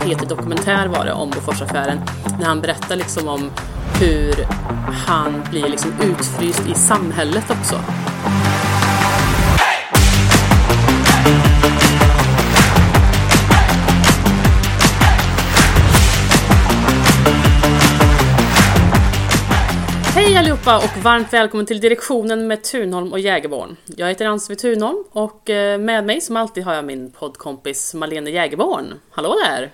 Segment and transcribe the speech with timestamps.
[0.00, 2.00] Peter Dokumentär var det om Boforsaffären
[2.38, 3.50] när han berättar liksom om
[4.00, 4.46] hur
[5.06, 7.80] han blir liksom utfryst i samhället också.
[20.66, 23.76] Allihopa och varmt välkommen till direktionen med Tunholm och Jägerborn.
[23.96, 28.30] Jag heter Ann-Sofie Tunholm och eh, med mig som alltid har jag min poddkompis Malene
[28.30, 28.94] Jägerborn.
[29.10, 29.70] Hallå där!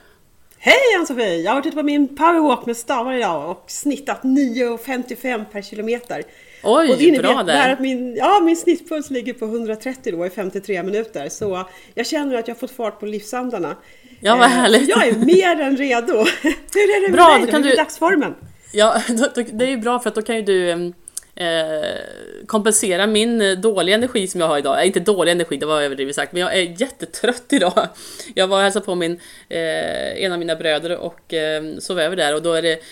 [0.59, 1.37] Hej Ann-Sofie!
[1.41, 6.23] Jag har varit ute på min powerwalk med stavar idag och snittat 9,55 per kilometer.
[6.65, 7.73] Oj, och det innebär bra där!
[7.73, 11.29] att min, ja, min snittpuls ligger på 130 då i 53 minuter.
[11.29, 13.77] Så jag känner att jag har fått fart på livsandarna.
[14.21, 14.89] Ja, vad Eh, härligt!
[14.89, 16.13] Jag är mer än redo.
[16.75, 17.41] Hur är det med Bra, dig?
[17.41, 17.51] då då?
[17.53, 18.35] kan Hur är du- dagsformen?
[18.73, 19.03] Ja,
[19.53, 20.93] det är ju bra för att då kan ju du
[21.35, 24.81] eh, kompensera min eh, dåliga energi som jag har idag.
[24.81, 27.89] Eh, inte dålig energi, det var överdrivet sagt, men jag är jättetrött idag.
[28.35, 32.17] Jag var och hälsade på min, eh, en av mina bröder och eh, sov över
[32.17, 32.83] där och då är det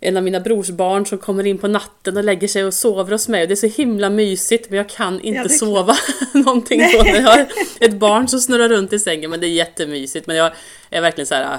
[0.00, 3.28] en av mina brorsbarn som kommer in på natten och lägger sig och sover hos
[3.28, 5.96] mig och det är så himla mysigt men jag kan inte Ja, sova
[6.32, 7.46] någonting då när jag har
[7.80, 10.52] ett barn som snurrar runt i sängen men det är jättemysigt men jag
[10.90, 11.58] är verkligen så här.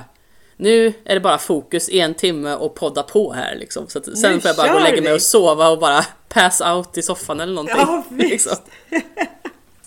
[0.57, 3.87] Nu är det bara fokus en timme och podda på här liksom.
[3.87, 6.61] Så att sen får jag bara gå och lägga mig och sova och bara pass
[6.61, 7.75] out i soffan eller någonting.
[7.77, 8.31] Ja, visst.
[8.31, 8.57] liksom.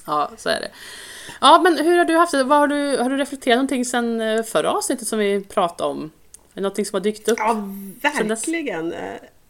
[0.07, 0.71] Ja, så är det.
[1.41, 2.45] Ja, men hur har du haft det?
[2.45, 5.98] Vad har, du, har du reflekterat någonting sen eh, förra avsnittet som vi pratade om?
[6.01, 7.39] Är det någonting som har dykt upp?
[7.39, 7.53] Ja,
[8.03, 8.93] verkligen.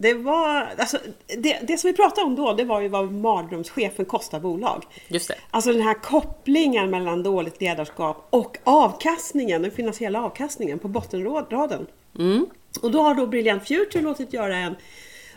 [0.03, 0.99] Det, var, alltså,
[1.39, 4.85] det, det som vi pratade om då, det var ju vad mardrömschefen kostar bolag.
[5.09, 5.35] Just det.
[5.51, 11.87] Alltså den här kopplingen mellan dåligt ledarskap och avkastningen, den finansiella avkastningen på bottenraden.
[12.19, 12.47] Mm.
[12.83, 14.77] Och då har då Brilliant Future låtit göra en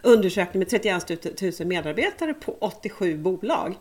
[0.01, 1.09] undersökning med 31
[1.59, 3.75] 000 medarbetare på 87 bolag.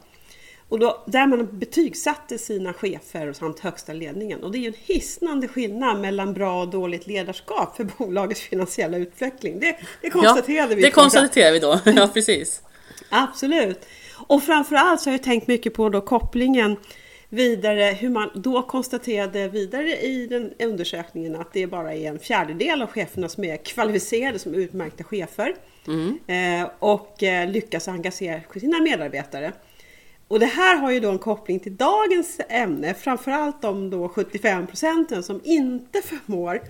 [0.73, 4.45] Och då, där man betygsatte sina chefer samt högsta ledningen.
[4.45, 8.97] Och det är ju en hisnande skillnad mellan bra och dåligt ledarskap för bolagets finansiella
[8.97, 9.61] utveckling.
[9.61, 10.83] Det, det konstaterade ja, vi.
[10.83, 11.81] Det konstaterar vi då.
[11.97, 12.63] Ja, precis.
[13.09, 13.87] Absolut.
[14.27, 16.77] Och framförallt så har jag tänkt mycket på då kopplingen
[17.29, 22.83] vidare, hur man då konstaterade vidare i den undersökningen att det bara är en fjärdedel
[22.83, 25.55] av cheferna som är kvalificerade som utmärkta chefer
[26.27, 29.53] eh, och eh, lyckas engagera sina medarbetare.
[30.33, 34.67] Och det här har ju då en koppling till dagens ämne, framförallt de då 75
[34.67, 36.63] procenten som inte förmår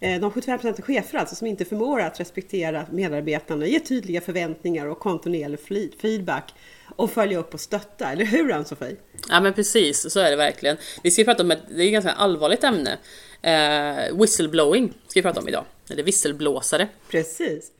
[0.00, 4.86] eh, de 75 procenten chefer alltså som inte förmår att respektera medarbetarna, ge tydliga förväntningar
[4.86, 5.60] och kontinuerlig
[6.00, 6.54] feedback
[6.96, 8.96] och följa upp och stötta, eller hur Ann-Sofie?
[9.28, 10.76] Ja men precis, så är det verkligen.
[11.02, 12.98] Vi ska prata om ett, det är ett ganska allvarligt ämne.
[13.42, 15.64] Eh, whistleblowing ska vi prata om idag.
[15.90, 16.88] Eller visselblåsare.
[17.08, 17.70] Precis.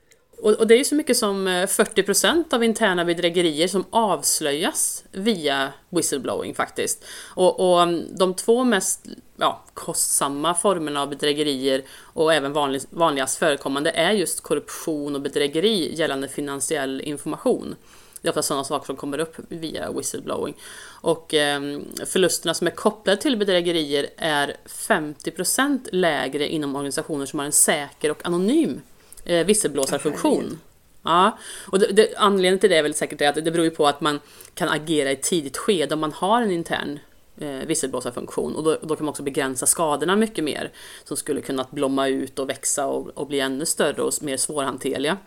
[0.41, 5.03] Och, och det är ju så mycket som eh, 40% av interna bedrägerier som avslöjas
[5.11, 7.05] via whistleblowing faktiskt.
[7.35, 9.05] Och, och mm, de två mest
[9.37, 15.95] ja, kostsamma formerna av bedrägerier och även vanlig, vanligast förekommande är just korruption och bedrägeri
[15.95, 17.75] gällande finansiell information.
[18.21, 20.55] Det är ofta sådana saker som kommer upp via whistleblowing.
[21.01, 21.61] Och eh,
[22.05, 28.11] förlusterna som är kopplade till bedrägerier är 50% lägre inom organisationer som har en säker
[28.11, 28.81] och anonym
[29.25, 30.59] eh, visselblåsarfunktion.
[31.03, 31.37] Ja,
[31.71, 34.01] och det, det, anledningen till det är väl säkert att det beror ju på att
[34.01, 34.19] man
[34.53, 36.99] kan agera i ett tidigt skede om man har en intern
[37.37, 40.71] eh, visselblåsarfunktion och då, då kan man också begränsa skadorna mycket mer
[41.03, 45.17] som skulle kunna blomma ut och växa och, och bli ännu större och mer svårhanterliga.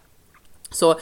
[0.71, 1.00] Så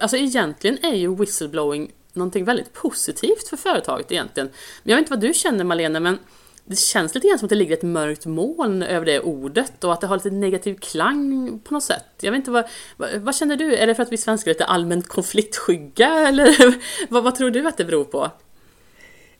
[0.00, 4.48] alltså egentligen är ju whistleblowing någonting väldigt positivt för företaget egentligen.
[4.82, 6.18] Men jag vet inte vad du känner Malena, men
[6.66, 9.92] det känns lite grann som att det ligger ett mörkt moln över det ordet och
[9.92, 12.04] att det har lite negativ klang på något sätt.
[12.20, 12.64] Jag vet inte vad,
[12.96, 13.76] vad, vad känner du?
[13.76, 16.74] Är det för att vi svenskar är lite allmänt konfliktskygga eller
[17.12, 18.30] vad, vad tror du att det beror på?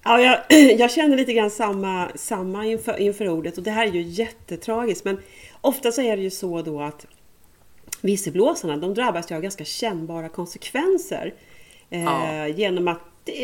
[0.04, 3.92] Ja, jag, jag känner lite grann samma, samma inför, inför ordet och det här är
[3.92, 5.18] ju jättetragiskt men
[5.60, 7.06] ofta så är det ju så då att
[8.00, 11.34] visselblåsarna de drabbas ju av ganska kännbara konsekvenser.
[11.90, 12.46] Eh, Ja.
[12.48, 13.00] Genom att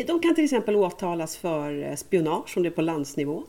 [0.07, 3.43] de- kan till exempel åtalas för eh, spionage om det är på landsnivå.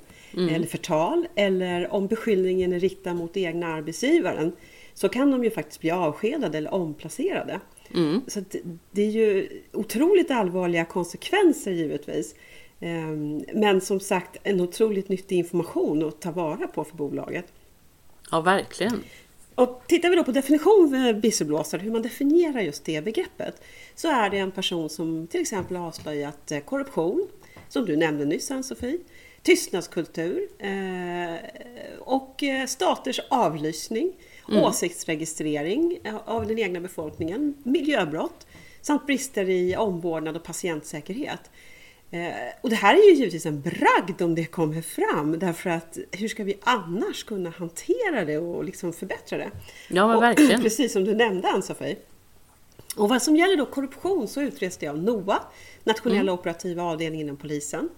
[0.55, 1.27] Eller förtal.
[1.35, 4.53] Eller om beskyllningen är riktad mot egna arbetsgivaren.
[4.95, 7.61] Så kan de ju faktiskt bli avskedade eller omplacerade.
[8.27, 8.57] Så att
[8.91, 12.35] det är ju otroligt allvarliga konsekvenser givetvis.
[12.81, 17.45] Ehm, Men som sagt en otroligt nyttig information att ta vara på för bolaget.
[18.31, 19.03] Ja, verkligen.
[19.55, 23.63] Och tittar vi då på definition visselblåsare, hur man definierar just det begreppet,
[23.95, 27.29] så är det en person som till exempel har avslöjat eh, korruption,
[27.69, 28.99] som du nämnde nyss Ann-Sofie,
[29.45, 31.37] tystnadskultur eh,
[32.01, 34.13] och eh, staters avlyssning,
[34.49, 38.47] åsiktsregistrering eh, av den egna befolkningen, miljöbrott
[38.83, 41.51] samt brister i omvårdnad och patientsäkerhet.
[42.61, 46.29] Och det här är ju givetvis en bragd om det kommer fram därför att hur
[46.29, 49.51] ska vi annars kunna hantera det och liksom förbättra det?
[49.89, 50.63] Ja, men och, verkligen.
[50.63, 51.97] Precis som du nämnde Ann-Sofie.
[52.97, 55.43] Och vad som gäller då korruption så utreds det av NOA,
[55.85, 56.35] Nationella Mm.
[56.35, 57.89] operativa avdelningen inom polisen.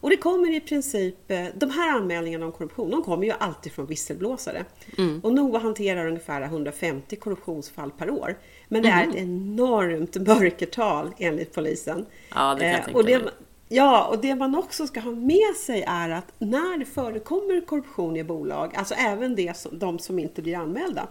[0.00, 3.72] Och det kommer i princip, eh, de här anmälningarna om korruption, de kommer ju alltid
[3.72, 4.64] från visselblåsare.
[4.98, 5.20] Mm.
[5.20, 8.38] Och NOA hanterar ungefär 150 korruptionsfall per år.
[8.68, 9.10] Men det är Mm.
[9.10, 12.06] ett enormt mörkertal enligt polisen.
[12.34, 13.22] Ja, det kan jag Eh, tänka och det.
[13.70, 18.16] Ja, och det man också ska ha med sig är att när det förekommer korruption
[18.16, 21.08] i bolag, alltså även det som, de som inte blir anmälda,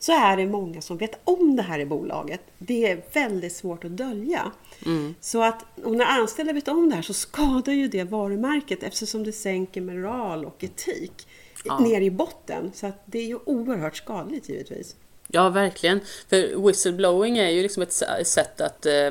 [0.00, 2.40] så är det många som vet om det här i bolaget.
[2.58, 4.52] Det är väldigt svårt att dölja.
[4.86, 5.14] Mm.
[5.20, 9.24] Så att och när anställda vet om det här så skadar ju det varumärket eftersom
[9.24, 11.26] det sänker moral och etik
[11.64, 11.78] Ja.
[11.78, 12.70] ner i botten.
[12.74, 14.96] Så att det är ju oerhört skadligt givetvis.
[15.28, 16.00] Ja, verkligen.
[16.28, 17.92] För whistleblowing är ju liksom ett
[18.26, 19.10] sätt att eh,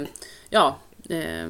[0.50, 1.50] ja, eh,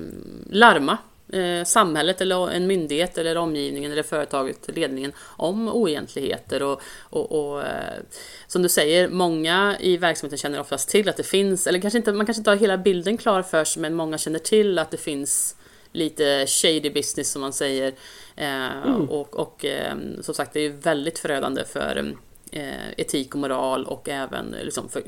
[0.49, 0.97] larma
[1.33, 7.61] eh, samhället eller en myndighet eller omgivningen eller företaget, ledningen om oegentligheter och, och, och
[7.61, 7.99] eh,
[8.47, 12.13] som du säger, många i verksamheten känner oftast till att det finns, eller kanske inte,
[12.13, 14.97] man kanske inte har hela bilden klar för sig, men många känner till att det
[14.97, 15.55] finns
[15.91, 17.93] lite shady business som man säger.
[18.35, 22.15] Eh, Och, och eh, som sagt, det är väldigt förödande för
[22.51, 25.03] eh, etik och moral och även liksom för,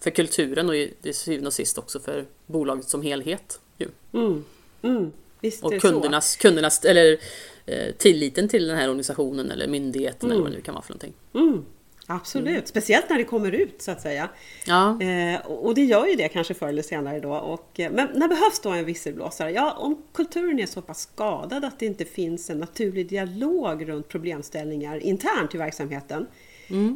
[0.00, 3.60] för kulturen och till syvende och sist också för bolaget som helhet.
[3.78, 3.88] Ju.
[4.12, 4.44] Mm.
[4.82, 5.12] Mm.
[5.42, 5.80] Visst Och så.
[5.80, 7.18] kundernas, kundernas eller
[7.66, 10.92] eh, tilliten till den här organisationen eller myndigheten eller vad det nu kan vara för
[10.92, 11.14] någonting.
[11.34, 11.64] Mm.
[12.06, 14.28] Absolut, speciellt när det kommer ut så att säga.
[14.66, 17.34] Ja, Eh, och det gör ju det kanske förr eller senare då.
[17.34, 19.50] Och, eh, men när behövs då en visselblåsare?
[19.50, 24.08] Ja, om kulturen är så pass skadad att det inte finns en naturlig dialog runt
[24.08, 26.26] problemställningar internt i verksamheten.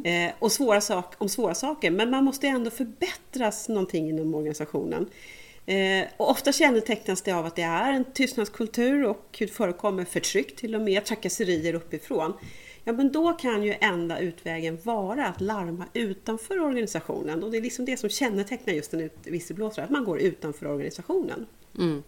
[0.03, 5.09] Eh, och svåra sak, om svåra saker, men man måste ändå förbättras någonting inom organisationen.
[5.67, 10.55] Eh, och ofta kännetecknas det av att det är en tystnadskultur och det förekommer förtryck
[10.55, 12.33] till och med, trakasserier uppifrån.
[12.83, 17.61] Ja men då kan ju enda utvägen vara att larma utanför organisationen och det är
[17.61, 21.45] liksom det som kännetecknar just en visselblåsare, att man går utanför organisationen.
[21.77, 22.03] Mm.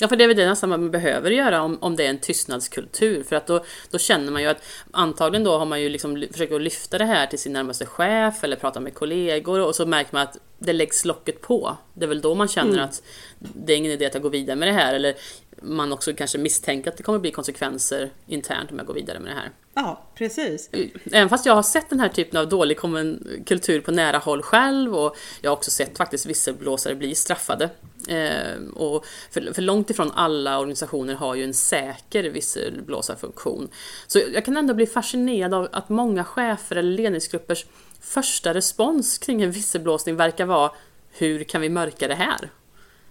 [0.00, 2.18] Ja, för det är väl det nästan man behöver göra om, om det är en
[2.18, 3.22] tystnadskultur.
[3.22, 6.52] För att då, då känner man ju att antagligen då har man ju liksom försökt
[6.52, 10.10] att lyfta det här till sin närmaste chef eller prata med kollegor och så märker
[10.12, 11.76] man att det läggs locket på.
[11.94, 13.02] Det är väl då man känner att
[13.38, 14.94] det är ingen idé att jag går vidare med det här.
[14.94, 15.14] Eller
[15.60, 19.32] man också kanske misstänker att det kommer bli konsekvenser internt om jag går vidare med
[19.32, 19.50] det här.
[19.74, 20.70] Ja, precis.
[21.12, 22.78] Även fast jag har sett den här typen av dålig
[23.46, 27.70] kultur på nära håll själv och jag har också sett faktiskt visselblåsare bli straffade.
[28.08, 33.68] Eh, och för, för långt ifrån alla organisationer har ju en säker visselblåsarfunktion.
[34.06, 37.66] Så jag kan ändå bli fascinerad av att många chefer eller ledningsgruppers
[38.00, 40.72] första respons kring en visselblåsning verkar vara
[41.10, 42.50] hur kan vi mörka det här?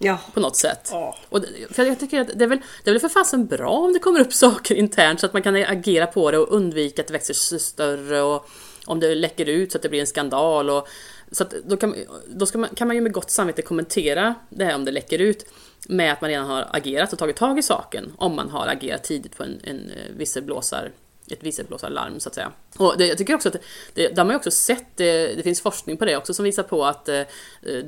[0.01, 0.90] Ja, på något sätt.
[0.92, 1.18] Ja.
[1.30, 3.94] Och för jag tycker att det är, väl, det är väl för fasen bra om
[3.94, 7.07] det kommer upp saker internt så att man kan agera på det och undvika att
[7.07, 8.50] det växer sig större och
[8.86, 10.69] om det läcker ut så att det blir en skandal.
[10.69, 10.88] Och,
[11.31, 11.96] så att då kan,
[12.28, 15.46] då man, kan man ju med gott samvete kommentera det här om det läcker ut
[15.88, 19.04] med att man redan har agerat och tagit tag i saken om man har agerat
[19.04, 20.92] tidigt på en, en eh, visselblåsar
[21.31, 22.52] ett visselblåsarlarm så att säga.
[22.78, 23.60] Och det, jag tycker också att det,
[23.94, 26.46] det, där har man ju också sett, det, det finns forskning på det också som
[26.46, 27.26] visar på att eh, eh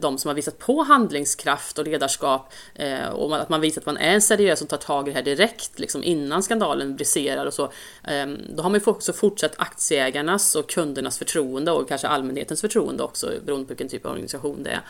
[0.01, 3.97] de som har visat på handlingskraft och ledarskap eh, och att man visar att man
[3.97, 7.63] är seriös och tar tag i det här direkt liksom innan skandalen briserar och så.
[8.07, 13.03] Eh, då har man ju också fortsatt aktieägarnas och kundernas förtroende och kanske allmänhetens förtroende
[13.03, 14.81] också beroende på vilken typ av organisation det är.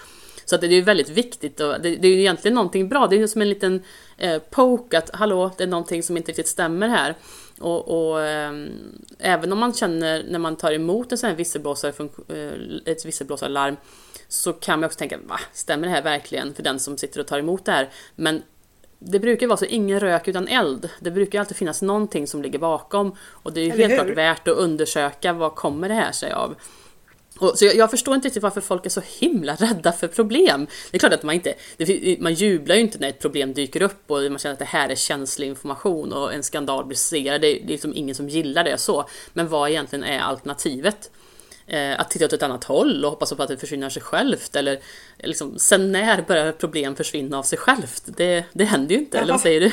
[0.46, 3.08] Så att det är ju väldigt viktigt och det, det är ju egentligen någonting bra.
[3.08, 3.84] Det är ju som en liten
[4.18, 7.16] eh, poke att hallå, det är någonting som inte riktigt stämmer här.
[7.62, 8.70] Och, och ehm,
[9.20, 11.94] även om man känner när man tar emot en sån här visselblåsare,
[12.28, 13.78] eh, ett visselblåsarlarm
[14.28, 17.28] så kan man också tänka, va, stämmer det här verkligen för den som sitter och
[17.28, 17.90] tar emot det här?
[18.16, 18.42] Men
[19.00, 20.90] det brukar vara så, ingen rök utan eld.
[21.00, 23.16] Det brukar alltid finnas någonting som ligger bakom.
[23.30, 24.06] Och det är ju Eller helt hur?
[24.06, 26.56] klart värt att undersöka vad kommer det här sig av.
[27.42, 30.68] Och, så jag, jag förstår inte riktigt varför folk är så himla rädda för problem.
[30.92, 33.82] Det är klart att man inte, det, man jublar ju inte när ett problem dyker
[33.82, 37.40] upp och man känner att det här är känslig information och en skandal briserar.
[37.40, 39.10] Det, är- det är liksom ingen som gillar det så.
[39.34, 41.12] Men vad egentligen är alternativet?
[41.68, 44.02] Eh, att titta åt ett annat håll och hoppas på att det försvinner av sig
[44.02, 44.80] självt eller
[45.18, 48.04] liksom, sen när börjar problem försvinna av sig självt?
[48.06, 49.72] Det, det händer ju inte, eller vad säger du?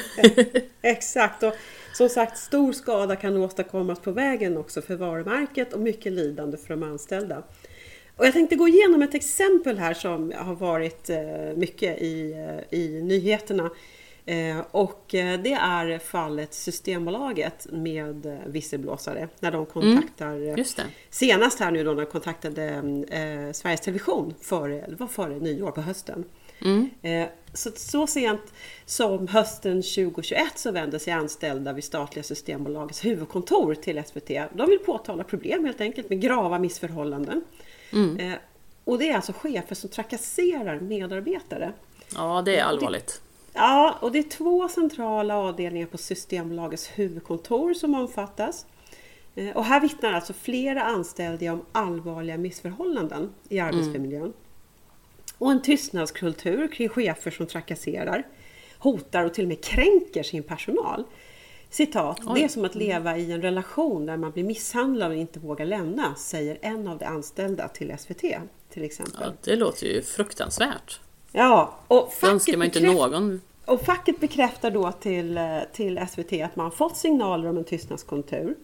[0.83, 1.55] Exakt, och
[1.99, 6.69] som sagt stor skada kan åstadkommas på vägen också för varumärket och mycket lidande för
[6.69, 7.43] de anställda.
[8.17, 11.19] Och jag tänkte gå igenom ett exempel här som har varit eh,
[11.57, 13.71] mycket i, eh, i nyheterna.
[14.27, 20.85] Eh, Och det är fallet Systembolaget med visselblåsare när de kontaktar eh, Just det.
[21.11, 22.83] Senast här nu då när de kontaktade
[23.55, 26.25] Sveriges Television före, det var före nyår på hösten.
[26.61, 26.91] Mm.
[27.03, 28.53] Eh, så, så sent
[28.87, 34.29] som hösten 2021 så vände sig anställda vid statliga Systembolagets huvudkontor till SVT.
[34.53, 37.45] De vill påtala problem helt enkelt med grava missförhållanden.
[37.93, 38.19] Mm.
[38.21, 38.39] Eh,
[38.85, 41.73] och det är alltså chefer som trakasserar medarbetare.
[42.15, 43.21] Ja, det är allvarligt.
[43.53, 48.67] Ja, och det är två centrala avdelningar på Systembolagets huvudkontor som omfattas.
[49.35, 54.23] Eh, och här vittnar alltså flera anställda om allvarliga missförhållanden i arbetsmiljön.
[54.23, 54.33] Mm.
[55.39, 58.27] Och en tystnadskultur kring chefer som trakasserar,
[58.79, 61.05] hotar och till och med kränker sin personal.
[61.71, 62.33] Citat, Oj.
[62.35, 65.67] det är som att leva i en relation där man blir misshandlad och inte vågar
[65.67, 68.25] lämna, säger en av de anställda till SVT
[68.71, 69.21] till exempel.
[69.21, 71.01] Ja, det låter ju fruktansvärt.
[71.33, 73.41] Ja, och önskar man inte någon.
[73.65, 75.41] Och facket bekräftar då till,
[75.73, 78.57] till SVT att man fått signaler om en tystnadskultur.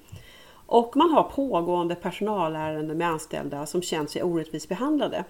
[0.66, 5.24] Och man har pågående personalärenden med anställda som känt sig orättvist behandlade.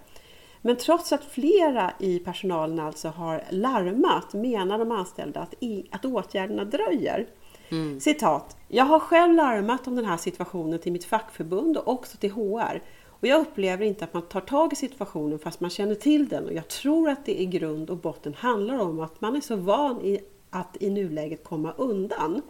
[0.67, 6.05] Men trots att flera i personalen alltså har larmat menar de anställda att, i, att
[6.05, 7.27] åtgärderna dröjer.
[7.71, 8.01] Mm.
[8.01, 8.57] Citat.
[8.69, 12.83] Jag har själv larmat om den här situationen till mitt fackförbund och också till HR.
[13.07, 16.45] Och jag upplever inte att man tar tag i situationen fast man känner till den.
[16.45, 19.57] Och jag tror att det i grund och botten handlar om att man är så
[19.57, 22.43] van i att i nuläget komma undan.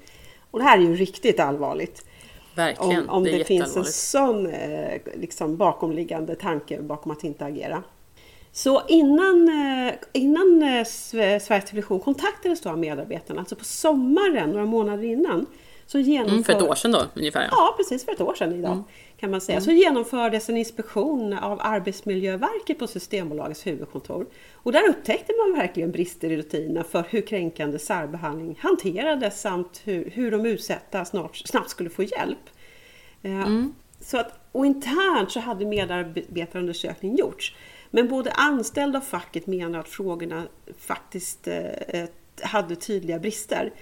[0.50, 2.04] Och det här är ju riktigt allvarligt.
[2.54, 7.44] Verkligen, om, om det, det finns en sån eh, liksom, bakomliggande tanke bakom att inte
[7.44, 7.82] agera.
[8.56, 14.66] Så innan, eh, innan eh, Sveriges Television kontaktades då av medarbetarna, alltså på sommaren, några
[14.66, 15.46] månader innan,
[15.86, 16.32] så genomför...
[16.32, 17.42] Mm, för ett år sedan då ungefär?
[17.42, 18.72] Ja, ja precis för ett år sedan idag.
[18.72, 18.84] Mm.
[19.20, 19.58] kan man säga.
[19.58, 19.64] Mm.
[19.64, 24.26] Så genomfördes en inspektion av Arbetsmiljöverket på Systembolagets huvudkontor.
[24.54, 30.10] Och där upptäckte man verkligen brister i rutinerna för hur kränkande särbehandling hanterades samt hur,
[30.10, 32.50] hur de utsatta snart, snabbt skulle få hjälp.
[33.22, 33.74] Eh, mm.
[34.00, 37.54] Så att, och internt så hade medarbetarundersökning gjorts.
[37.94, 40.42] Men både anställda och facket menar att frågorna
[40.78, 42.04] faktiskt eh,
[42.42, 43.72] hade tydliga brister.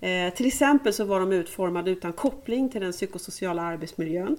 [0.00, 4.36] Eh, till exempel så var de utformade utan koppling till den psykosociala arbetsmiljön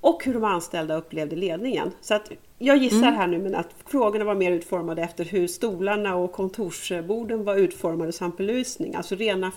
[0.00, 1.92] och hur de anställda upplevde ledningen.
[2.00, 3.14] Så att jag gissar mm.
[3.14, 8.12] här nu men att frågorna var mer utformade efter hur stolarna och kontorsborden var utformade
[8.12, 9.52] samt belysning, alltså rena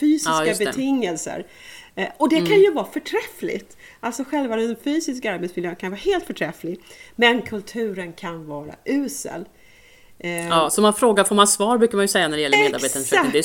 [0.00, 1.46] fysiska ja, betingelser.
[1.94, 2.50] Eh, och det mm.
[2.50, 3.76] kan ju vara förträffligt.
[4.04, 6.80] Alltså själva den fysiska arbetsmiljön kan vara helt förträfflig,
[7.16, 9.44] men kulturen kan vara usel.
[10.18, 12.58] Eh, ja, så man frågar får man svar brukar man ju säga när det gäller
[12.58, 13.32] medarbetarundersökning.
[13.32, 13.44] Det,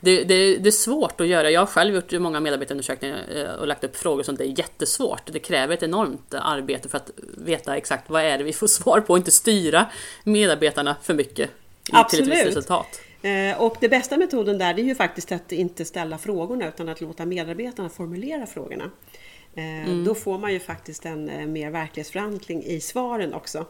[0.00, 1.50] det, det, det, är svårt att göra.
[1.50, 5.22] Jag har själv gjort många medarbetarundersökningar eh, och lagt upp frågor som det är jättesvårt.
[5.32, 9.00] Det kräver ett enormt arbete för att veta exakt vad är det vi får svar
[9.00, 9.86] på och inte styra
[10.24, 11.50] medarbetarna för mycket
[11.92, 12.24] Absolut.
[12.24, 13.00] till ett visst resultat.
[13.22, 17.00] Eh, och det bästa metoden där är ju faktiskt att inte ställa frågorna utan att
[17.00, 18.90] låta medarbetarna formulera frågorna.
[19.56, 20.04] Mm.
[20.04, 23.66] Då får man ju faktiskt en mer verklighetsförankring i svaren också.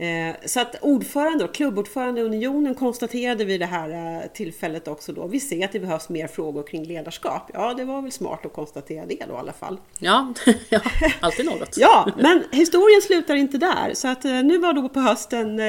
[0.00, 5.12] Eh, så att ordförande och klubbordförande i Unionen konstaterade vid det här eh, tillfället också
[5.12, 7.50] då, vi ser att det behövs mer frågor kring ledarskap.
[7.54, 9.80] Ja, det var väl smart att konstatera det då i alla fall.
[9.98, 10.34] Ja,
[10.68, 10.80] ja
[11.20, 11.76] alltid något.
[11.76, 13.94] ja, men historien slutar inte där.
[13.94, 15.60] Så att eh, nu var då på hösten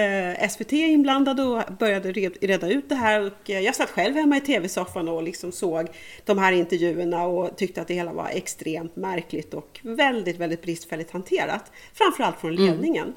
[0.49, 3.25] SVT inblandad och började reda ut det här.
[3.25, 5.87] Och jag satt själv hemma i tv-soffan och liksom såg
[6.25, 11.11] de här intervjuerna och tyckte att det hela var extremt märkligt och väldigt, väldigt bristfälligt
[11.11, 11.71] hanterat.
[11.93, 12.65] Framförallt från mm.
[12.65, 13.03] ledningen.
[13.03, 13.15] Mm.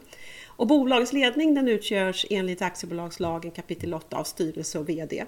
[0.62, 5.24] Och bolagets ledning den utgörs enligt aktiebolagslagen kapitel 8 av styrelse och VD.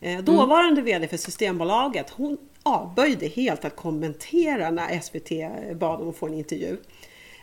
[0.00, 0.84] Eh, dåvarande mm.
[0.84, 5.30] VD för Systembolaget hon avböjde helt att kommentera när SVT
[5.78, 6.76] bad om att få en intervju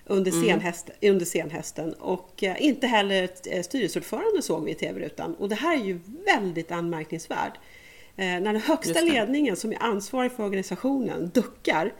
[0.05, 0.43] under, mm.
[0.43, 1.93] senhäst, under senhösten.
[1.93, 5.35] Och eh, inte heller eh, styrelseordförande såg vi i TV-rutan.
[5.35, 7.53] Och det här är ju väldigt anmärkningsvärt.
[8.15, 11.93] När den högsta ledningen som är ansvarig för organisationen duckar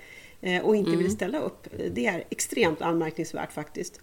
[0.64, 1.04] och inte mm.
[1.04, 1.68] vill ställa upp.
[1.92, 4.02] Det är extremt anmärkningsvärt faktiskt.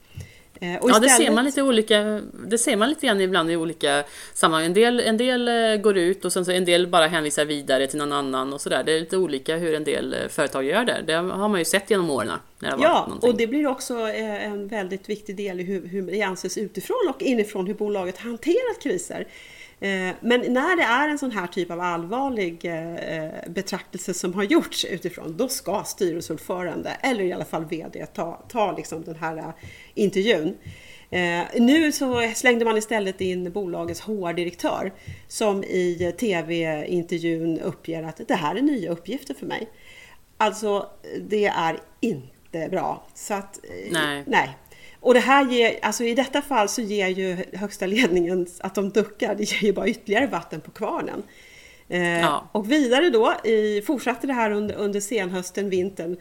[0.60, 3.56] Eh, och ja, det ser man lite olika, det ser man lite grann ibland i
[3.56, 4.04] olika
[4.34, 4.66] sammanhang.
[4.66, 7.86] En del, en del eh, går ut och sen så en del bara hänvisar vidare
[7.86, 8.84] till någon annan och sådär.
[8.84, 11.02] Det är lite olika hur en del eh, företag gör det.
[11.06, 12.38] Det har man ju sett genom åren.
[12.58, 16.22] När det ja, och det blir också en väldigt viktig del i hur, hur det
[16.22, 19.26] anses utifrån och inifrån hur bolaget hanterat kriser.
[20.20, 22.70] Men när det är en sån här typ av allvarlig
[23.46, 28.76] betraktelse som har gjorts utifrån, då ska styrelseordförande eller i alla fall VD ta, ta
[28.76, 29.52] liksom den här
[29.94, 30.56] intervjun.
[31.10, 34.92] Eh, nu så slängde man istället in bolagets HR-direktör
[35.28, 39.68] som i tv-intervjun uppger att det här är nya uppgifter för mig.
[40.36, 40.88] Alltså,
[41.20, 43.06] det är inte bra.
[43.14, 44.22] Så att, eh, nej.
[44.26, 44.56] nej.
[45.00, 48.90] Och det här ger, alltså i detta fall så ger ju högsta ledningen att de
[48.90, 51.22] duckar, det ger ju bara ytterligare vatten på kvarnen.
[51.88, 52.50] Eh, ja.
[52.52, 56.16] Och vidare då, i, fortsatte det här under, under senhösten, vintern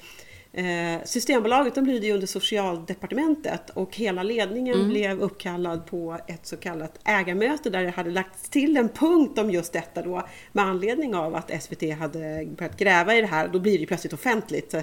[0.53, 4.89] Eh, Systembolaget de lyder ju under socialdepartementet och hela ledningen mm.
[4.89, 9.51] blev uppkallad på ett så kallat ägarmöte där det hade lagts till en punkt om
[9.51, 13.47] just detta då med anledning av att SVT hade börjat gräva i det här.
[13.47, 14.75] Då blir det ju plötsligt offentligt.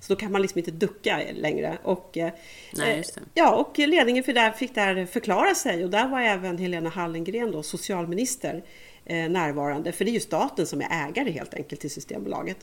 [0.00, 1.78] Så då kan man liksom inte ducka längre.
[1.82, 2.32] Och, eh,
[2.72, 3.04] Nej,
[3.34, 7.50] ja, och ledningen för där fick där förklara sig och där var även Helena Hallengren,
[7.50, 8.62] då, socialminister,
[9.04, 9.92] eh, närvarande.
[9.92, 12.56] För det är ju staten som är ägare helt enkelt till Systembolaget.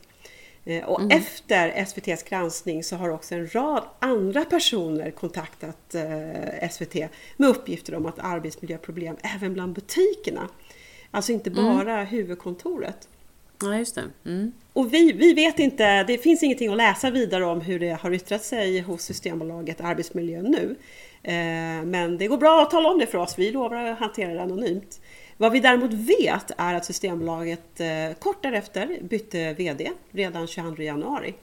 [0.65, 1.17] Eh, och mm.
[1.17, 6.95] efter SVTs granskning så har också en rad andra personer kontaktat eh, SVT
[7.37, 10.49] med uppgifter om att arbetsmiljöproblem även bland butikerna.
[11.11, 11.63] Alltså inte mm.
[11.65, 12.05] bara mm.
[12.07, 13.07] huvudkontoret.
[13.61, 14.03] Ja, just det.
[14.25, 14.51] Mm.
[14.73, 18.13] Och vi, vi vet inte, det finns ingenting att läsa vidare om hur det har
[18.13, 20.75] yttrat sig hos Systembolaget Arbetsmiljö nu.
[21.23, 24.33] Eh, men det går bra att tala om det för oss, vi lovar att hantera
[24.33, 25.01] det anonymt.
[25.37, 31.33] Vad vi däremot vet är att Systembolaget eh, kort därefter bytte VD redan 22 januari.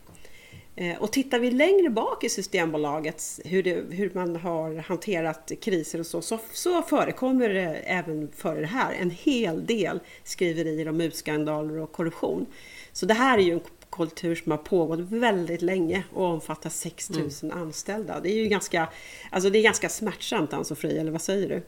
[0.76, 5.98] Eh, och tittar vi längre bak i Systembolaget, hur, det, hur man har hanterat kriser
[5.98, 10.96] och så, så, så förekommer det även före det här en hel del skriverier om
[10.96, 12.46] mutskandaler och korruption.
[12.92, 17.50] Så det här är ju en kultur som har pågått väldigt länge och omfattar 6000
[17.50, 17.62] mm.
[17.62, 18.20] anställda.
[18.20, 18.88] Det är ju ganska,
[19.30, 21.62] alltså det är ganska smärtsamt Ann-Sofie, eller vad säger du?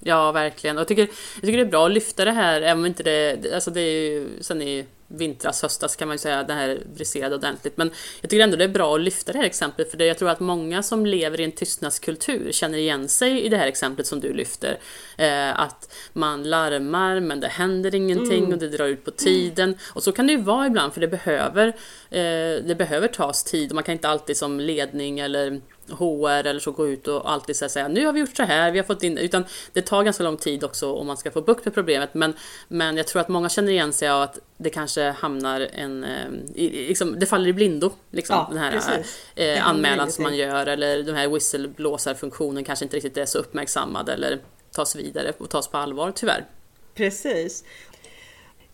[0.00, 0.76] Ja, verkligen.
[0.76, 1.02] Och jag tycker,
[1.34, 3.52] jag tycker det är bra att lyfta det här, även om inte det...
[3.54, 7.34] Alltså det är ju, sen i vintras, höstas kan man ju säga, det här briserade
[7.34, 7.76] ordentligt.
[7.76, 7.90] Men
[8.20, 10.30] jag tycker ändå det är bra att lyfta det här exemplet, för det, jag tror
[10.30, 14.20] att många som lever i en tystnadskultur känner igen sig i det här exemplet som
[14.20, 14.78] du lyfter.
[15.16, 18.52] Eh, att man larmar, men det händer ingenting mm.
[18.52, 19.78] och det drar ut på tiden.
[19.94, 21.68] Och så kan det ju vara ibland, för det behöver,
[22.10, 26.60] eh, det behöver tas tid och man kan inte alltid som ledning eller HR eller
[26.60, 29.02] så gå ut och alltid säga nu har vi gjort så här, vi har fått
[29.02, 32.14] in utan det tar ganska lång tid också om man ska få bukt med problemet.
[32.14, 32.34] Men,
[32.68, 36.30] men jag tror att många känner igen sig av att det kanske hamnar en, eh,
[36.54, 41.02] liksom, det faller i blindo, liksom, ja, den här eh, anmälan som man gör eller
[41.02, 44.38] den här whistleblossarfunktionen kanske inte riktigt är så uppmärksammad eller
[44.72, 46.46] tas vidare och tas på allvar tyvärr.
[46.94, 47.64] Precis.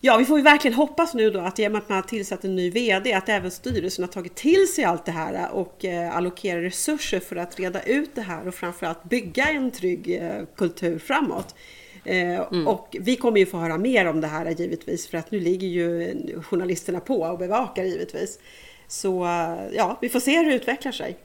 [0.01, 2.55] Ja, vi får ju verkligen hoppas nu då att med att man har tillsatt en
[2.55, 6.61] ny VD att även styrelsen har tagit till sig allt det här och eh, allokerar
[6.61, 11.55] resurser för att reda ut det här och framförallt bygga en trygg eh, kultur framåt.
[12.05, 12.67] Eh, mm.
[12.67, 15.67] Och vi kommer ju få höra mer om det här givetvis för att nu ligger
[15.67, 18.39] ju journalisterna på och bevakar givetvis.
[18.87, 19.27] Så
[19.73, 21.17] ja, vi får se hur det utvecklar sig.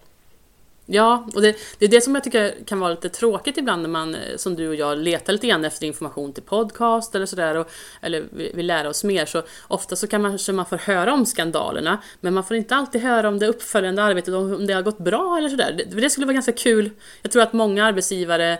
[0.86, 3.88] Ja, och det, det, är det som jag tycker kan vara lite tråkigt ibland när
[3.88, 7.64] man, eh, som du och jag, letar lite grann efter information till podcast eller sådär,
[8.00, 9.26] eller vill lära oss mer.
[9.26, 12.76] Så ofta så kan man, så man får höra om skandalerna, men man får inte
[12.76, 15.72] alltid höra om det uppföljande arbetet, om det har gått bra eller sådär.
[15.78, 16.90] Det, det skulle vara ganska kul.
[17.22, 18.58] Jag tror att många arbetsgivare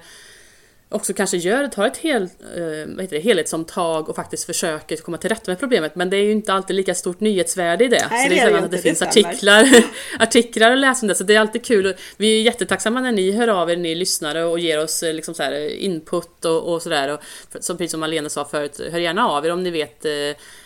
[0.92, 5.50] också kanske gör, tar ett hel, eh, det, helhetsomtag och faktiskt försöker komma till rätta
[5.50, 5.96] med problemet.
[5.96, 8.06] Men det är ju inte alltid lika stort nyhetsvärde i det.
[8.10, 9.68] Nej, så det är sällan att det, det finns artiklar,
[10.18, 11.14] artiklar att läsa om det.
[11.14, 11.94] Så det är alltid kul.
[12.16, 15.34] Vi är jättetacksamma när ni hör av er, ni lyssnare och ger oss eh, liksom
[15.34, 17.18] så här input och, och sådär.
[17.60, 20.10] Som precis som Malena sa förut, hör gärna av er om ni vet eh,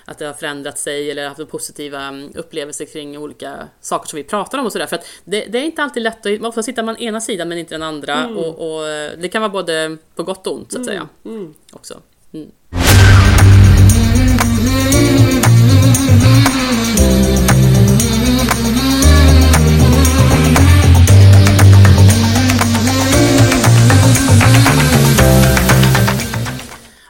[0.06, 4.24] att det har förändrat sig eller haft positiva mm, upplevelser kring olika saker som vi
[4.24, 4.86] pratar om och sådär.
[4.86, 7.58] För att det, det, är inte alltid lätt, att, ofta sitter man ena sidan men
[7.58, 8.36] inte den andra mm.
[8.36, 8.82] och, och,
[9.18, 11.08] det kan vara både på gott och ont så att säga.
[11.24, 11.36] Mm.
[11.36, 11.54] mm.
[11.72, 12.00] Också.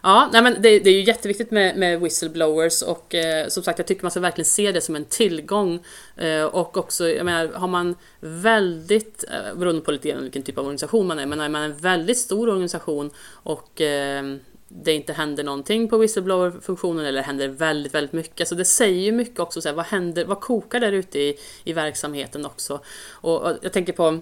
[0.06, 3.78] Ja, nej men det, det, är ju jätteviktigt med, med whistleblowers och eh, som sagt
[3.78, 5.84] jag tycker man ska verkligen se det som en tillgång
[6.16, 10.58] eh, och också, jag menar, har man väldigt, eh, beroende på lite grann vilken typ
[10.58, 14.36] av organisation man är, men är man en väldigt stor organisation och eh,
[14.68, 18.40] det inte händer någonting på whistleblower-funktionen eller händer väldigt, väldigt mycket.
[18.40, 21.38] Alltså det säger ju mycket också, så här, vad händer, vad kokar där ute i,
[21.64, 22.80] i verksamheten också?
[23.08, 24.20] Och, och jag tänker på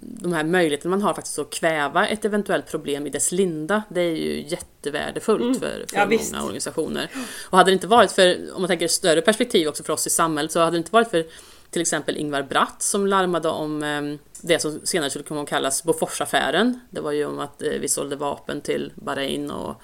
[0.00, 4.00] de här möjligheterna man har faktiskt att kväva ett eventuellt problem i dess linda, det
[4.00, 5.54] är ju jättevärdefullt mm.
[5.54, 6.34] för, för ja, många visst.
[6.34, 7.10] organisationer.
[7.50, 10.10] Och hade det inte varit för, om man tänker större perspektiv också för oss i
[10.10, 11.24] samhället, så hade det inte varit för
[11.70, 16.80] till exempel Ingvar Bratt som larmade om ehm, det som senare skulle kunna kallas Boforsaffären.
[16.90, 19.82] Det var ju om att eh, vi sålde vapen till Bahrain och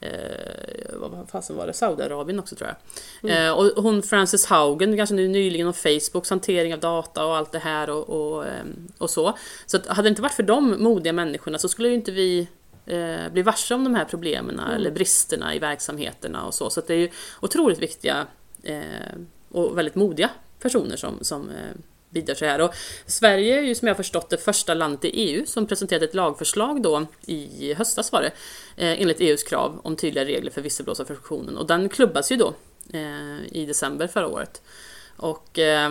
[0.00, 0.10] eh,
[0.92, 3.30] vad fasen var det, Saudiarabien också tror jag.
[3.30, 3.46] Mm.
[3.46, 7.52] Eh, och hon Frances Haugen, ganska nu nyligen om Facebooks hantering av data och allt
[7.52, 8.64] det här och, och, eh,
[8.98, 9.38] och så.
[9.66, 12.48] Så att, hade det inte varit för de modiga människorna så skulle ju inte vi
[12.86, 14.70] eh, bli varse om de här problemen mm.
[14.70, 16.70] eller bristerna i verksamheterna och så.
[16.70, 18.26] Så det är ju otroligt viktiga
[18.62, 18.82] eh,
[19.50, 20.30] och väldigt modiga
[20.60, 21.50] personer som, som
[22.20, 22.60] bidrar så här.
[22.60, 22.74] Och
[23.06, 26.82] Sverige är ju som jag förstått det första landet i EU som presenterade ett lagförslag
[26.82, 28.32] då i höstas var det,
[28.76, 32.54] eh, enligt EUs krav om tydliga regler för visselblåsarfunktionen och den klubbas ju då
[32.92, 34.62] eh, i december förra året.
[35.18, 35.90] Och eh,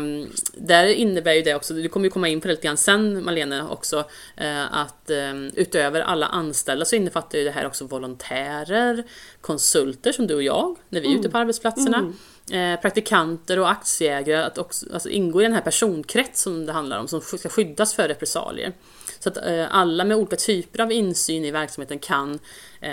[0.54, 3.26] där innebär ju det också, du kommer ju komma in på det lite grann sen
[3.26, 9.04] Malene också, eh, att eh, utöver alla anställda så innefattar ju det här också volontärer,
[9.42, 11.20] konsulter som du och jag, när vi är mm.
[11.20, 11.98] ute på arbetsplatserna.
[11.98, 12.14] Mm.
[12.52, 17.00] Eh, praktikanter och aktieägare att också alltså ingå i den här personkrets som det handlar
[17.00, 18.74] om, som ska skyddas för repressalier.
[19.20, 22.40] Så att eh, alla med olika typer av insyn i verksamheten kan
[22.82, 22.92] eh,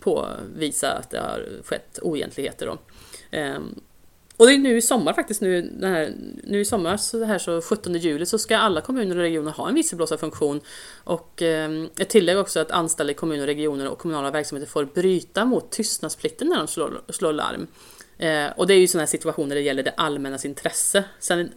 [0.00, 2.66] påvisa att det har skett oegentligheter.
[2.66, 2.78] Då.
[3.30, 3.80] Ehm,
[4.36, 6.12] och det är nu i sommar faktiskt, nu, här,
[6.44, 9.50] nu i sommar, så det här så 17 juli, så ska alla kommuner och regioner
[9.50, 10.60] ha en visselblåsarfunktion.
[11.04, 14.84] Och eh, ett tillägg också att anställda i kommuner och regioner och kommunala verksamheter får
[14.84, 17.66] bryta mot tystnadsplikten när de slår, slår larm.
[18.18, 21.04] Eh, och det är ju sådana här situationer där det gäller det allmännas intresse.
[21.18, 21.50] Sen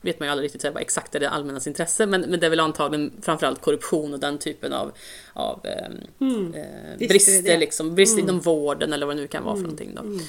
[0.00, 2.50] vet man ju aldrig riktigt vad exakt är det allmännas intresse, men, men det är
[2.50, 4.92] väl antagligen framförallt korruption och den typen av,
[5.32, 6.54] av eh, mm.
[6.54, 8.28] eh, brister, liksom, brister mm.
[8.28, 9.70] inom vården eller vad det nu kan vara för mm.
[9.70, 9.94] någonting.
[9.94, 10.02] Då.
[10.02, 10.20] Mm.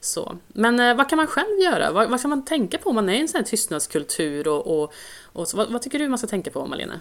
[0.00, 0.38] Så.
[0.48, 1.92] Men eh, vad kan man själv göra?
[1.92, 4.48] Vad, vad kan man tänka på om man är i en sån här tystnadskultur?
[4.48, 4.92] Och, och,
[5.22, 7.00] och så, vad, vad, tycker du man ska tänka på, Malene?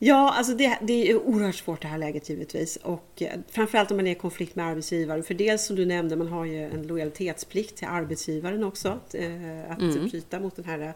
[0.00, 2.76] Ja, alltså det, det är oerhört svårt det här läget givetvis.
[2.76, 5.22] Och eh, framförallt om man är i konflikt med arbetsgivaren.
[5.22, 8.88] För dels som du nämnde, man har ju en lojalitetsplikt till arbetsgivaren också.
[8.88, 10.08] Att, eh, att mm.
[10.08, 10.94] bryta mot den här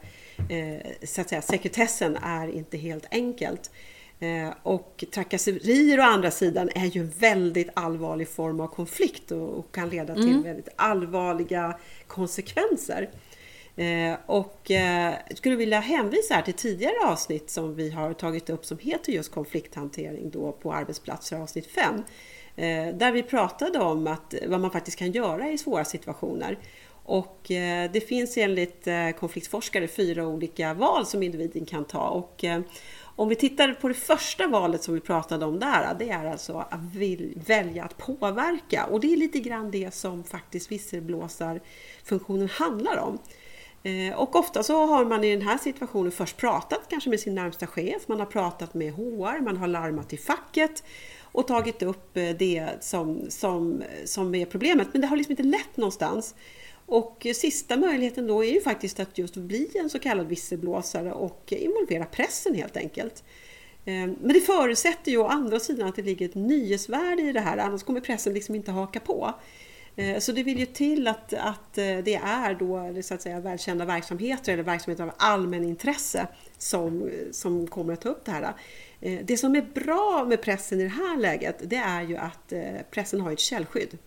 [0.48, 3.70] eh, så att säga, sekretessen är inte helt enkelt.
[4.62, 9.88] Och trakasserier å andra sidan är ju en väldigt allvarlig form av konflikt och, kan
[9.88, 10.42] leda till mm.
[10.42, 13.10] väldigt allvarliga konsekvenser.
[13.76, 18.66] Eh, och jag skulle vilja hänvisa här till tidigare avsnitt som vi har tagit upp
[18.66, 21.94] som heter just konflikthantering då på arbetsplatser, avsnitt 5.
[22.56, 26.58] Eh, där vi pratade om att, vad man faktiskt kan göra i svåra situationer.
[27.04, 27.38] Och
[27.92, 32.08] det finns enligt konfliktforskare fyra olika val som individen kan ta.
[32.08, 32.44] Och
[33.16, 36.66] om vi tittar på det första valet som vi pratade om där, det är alltså
[36.70, 36.80] att
[37.46, 38.84] välja att påverka.
[38.84, 43.18] Och det är lite grann det som faktiskt visselblåsarfunktionen handlar om.
[43.82, 47.34] Eh, och ofta så har man i den här situationen först pratat kanske med sin
[47.34, 50.84] närmsta chef, man har pratat med HR, man har larmat till facket
[51.22, 54.88] och tagit upp eh, det som, som, som är problemet.
[54.92, 56.34] Men det har liksom inte lett någonstans.
[56.86, 61.52] Och sista möjligheten då är ju faktiskt att just bli en så kallad visselblåsare och
[61.52, 63.24] involvera pressen helt enkelt.
[63.84, 67.40] Eh, men det förutsätter ju å andra sidan att det ligger ett nyhetsvärde i det
[67.40, 69.34] här, annars kommer pressen liksom inte haka på.
[69.96, 73.40] Eh, så det vill ju till att, att eh, det är då så att säga
[73.40, 76.26] välkända verksamheter eller verksamheter av allmänintresse
[76.58, 78.54] som, som kommer att ta upp det här.
[79.00, 82.52] Eh, det som är bra med pressen i det här läget det är ju att
[82.90, 83.98] pressen har ett källskydd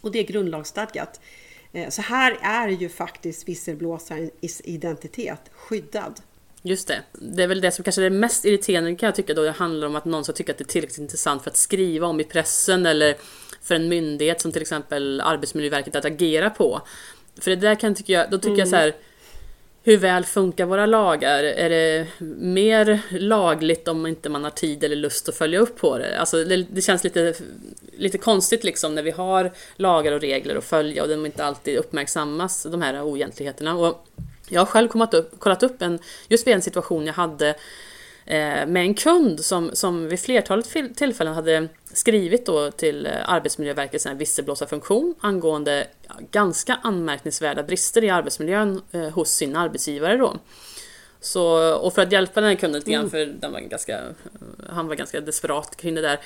[0.00, 1.20] och det är grundlagsstadgat.
[1.88, 6.20] Så här är ju faktiskt visselblåsarens identitet skyddad.
[6.62, 7.02] Just det.
[7.12, 9.50] Det är väl det som kanske är det mest irriterande kan jag tycka då det
[9.50, 12.20] handlar om att någon ska tycka att det är tillräckligt intressant för att skriva om
[12.20, 13.16] i pressen eller
[13.62, 16.80] för en myndighet som till exempel Arbetsmiljöverket att agera på.
[17.40, 18.58] För det där kan tycka jag, då tycker mm.
[18.58, 18.94] jag så här
[19.82, 21.44] hur väl funkar våra lagar?
[21.44, 22.06] Är det
[22.38, 26.20] mer lagligt om inte man har tid eller lust att följa upp på det?
[26.20, 27.34] Alltså det, det, känns lite,
[27.96, 31.78] lite konstigt liksom när vi har lagar och regler att följa och de inte alltid
[31.78, 33.76] uppmärksammas, de här oegentligheterna.
[33.76, 34.06] Och
[34.50, 37.54] jag har själv kollat upp, kollat upp en, just vid en situation jag hade
[38.30, 44.06] Eh, med en kund som, som vid flertalet tillfällen hade skrivit då till eh, Arbetsmiljöverkets
[44.06, 45.86] visselblåsarfunktion angående
[46.30, 50.16] ganska anmärkningsvärda brister i arbetsmiljön eh, hos sin arbetsgivare.
[50.16, 50.36] Då.
[51.20, 53.10] Så, och för att hjälpa den här kunden lite grann, mm.
[53.10, 54.00] för den var ganska,
[54.68, 56.18] han var ganska desperat kring det där,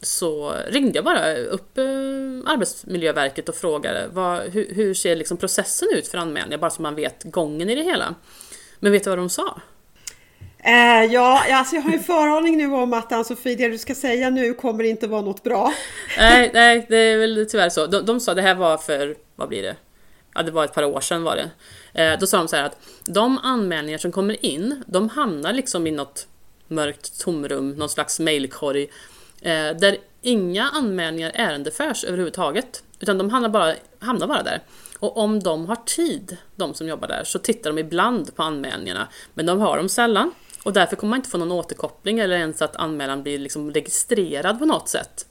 [0.00, 1.78] så ringde jag bara upp
[2.46, 6.94] Arbetsmiljöverket och frågade vad, hur, hur ser liksom processen ut för anmälningar, bara så man
[6.94, 8.14] vet gången i det hela.
[8.80, 9.60] Men vet du vad de sa?
[10.58, 14.30] Eh, ja, alltså jag har en föraning nu om att Ann-Sofie, det du ska säga
[14.30, 15.74] nu kommer inte vara något bra.
[16.18, 17.86] nej, nej, det är väl tyvärr så.
[17.86, 19.76] De, de sa det här var för, vad blir det?
[20.34, 21.50] Ja, det var ett par år sedan var det.
[22.02, 25.86] Eh, då sa de så här att de anmälningar som kommer in, de hamnar liksom
[25.86, 26.26] i något
[26.68, 28.82] mörkt tomrum, någon slags mailkorg,
[29.42, 32.82] eh, där inga anmälningar ärendeförs överhuvudtaget.
[33.00, 34.60] Utan de hamnar bara, hamnar bara där.
[34.98, 39.08] Och om de har tid, de som jobbar där, så tittar de ibland på anmälningarna.
[39.34, 40.30] Men de har dem sällan.
[40.64, 44.58] Och därför kommer man inte få någon återkoppling eller ens att anmälan blir liksom registrerad
[44.58, 45.26] på något sätt.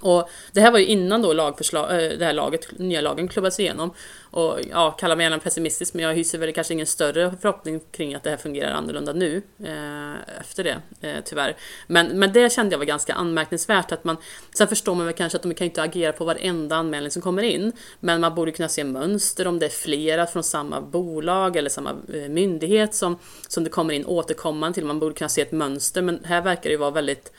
[0.00, 3.60] Och det här var ju innan då lagförslag, eh, det här laget, nya lagen klubbades
[3.60, 3.94] igenom.
[4.30, 8.14] Och ja, kalla mig gärna pessimistisk men jag hyser väl kanske ingen större förhoppning kring
[8.14, 11.56] att det här fungerar annorlunda nu eh, efter det, eh, tyvärr.
[11.86, 14.16] Men, men det kände jag var ganska anmärkningsvärt att man,
[14.56, 17.42] sen förstår man väl kanske att de kan inte agera på varenda anmälning som kommer
[17.42, 21.70] in, men man borde kunna se mönster om det är flera från samma bolag eller
[21.70, 24.84] samma eh, myndighet som, som det kommer in återkommande till.
[24.84, 27.32] Man borde kunna se ett mönster, men här verkar det ju vara väldigt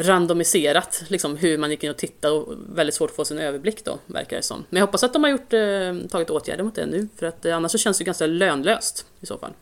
[0.00, 3.84] randomiserat liksom, hur man gick in och tittade och väldigt svårt att få sin överblick
[3.84, 4.64] då, verkar det som.
[4.70, 7.44] Men jag hoppas att de har gjort, eh, tagit åtgärder mot det nu, för att
[7.46, 9.52] eh, annars så känns det ganska lönlöst i så fall.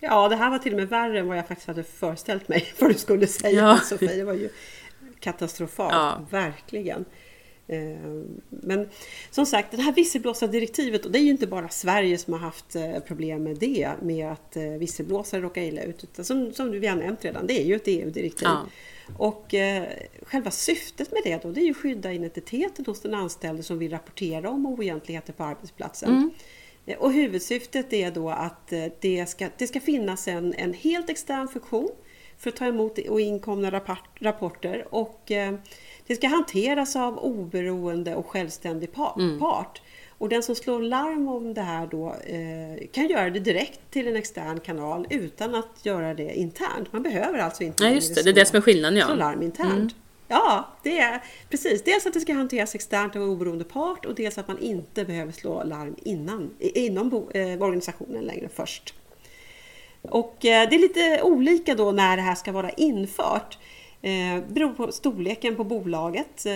[0.00, 2.72] Ja, det här var till och med värre än vad jag faktiskt hade föreställt mig
[2.78, 3.78] vad du skulle säga Ja.
[3.84, 4.14] Sofie.
[4.16, 4.48] Det var ju
[5.20, 6.20] katastrofalt, Ja.
[6.30, 7.04] verkligen.
[7.68, 8.88] Eh, Men
[9.30, 12.76] som sagt, det här visselblåsardirektivet, och det är ju inte bara Sverige som har haft
[12.76, 16.04] eh, problem med det, med att eh, visselblåsare råkar illa ut.
[16.04, 18.48] Utan som, som vi har nämnt redan, det är ju ett EU-direktiv.
[18.48, 18.66] Ja.
[19.16, 19.84] Och eh,
[20.22, 23.78] själva syftet med det då, det är ju att skydda identiteten hos den anställde som
[23.78, 26.10] vill rapportera om oegentligheter på arbetsplatsen.
[26.10, 26.30] Mm.
[26.98, 31.90] Och huvudsyftet är då att det ska, det ska finnas en, en helt extern funktion
[32.38, 35.54] för att ta emot och inkomna rapport, rapporter och eh,
[36.08, 39.38] det ska hanteras av oberoende och självständig Mm.
[39.38, 39.82] part.
[40.18, 44.08] Och den som slår larm om det här då eh, kan göra det direkt till
[44.08, 46.92] en extern kanal utan att göra det internt.
[46.92, 48.22] Man behöver alltså inte Nej, just det.
[48.22, 49.06] Det är det slå- som är skillnaden, ja.
[49.06, 49.94] slå larm internt.
[50.28, 51.82] Ja, det är precis.
[51.84, 55.32] Dels att det ska hanteras externt av oberoende part och dels att man inte behöver
[55.32, 58.94] slå larm innan, inom bo, eh, organisationen längre först.
[60.02, 63.58] Och eh, det är lite olika då när det här ska vara infört.
[64.02, 66.46] Eh, beror på storleken på bolaget.
[66.46, 66.52] Eh,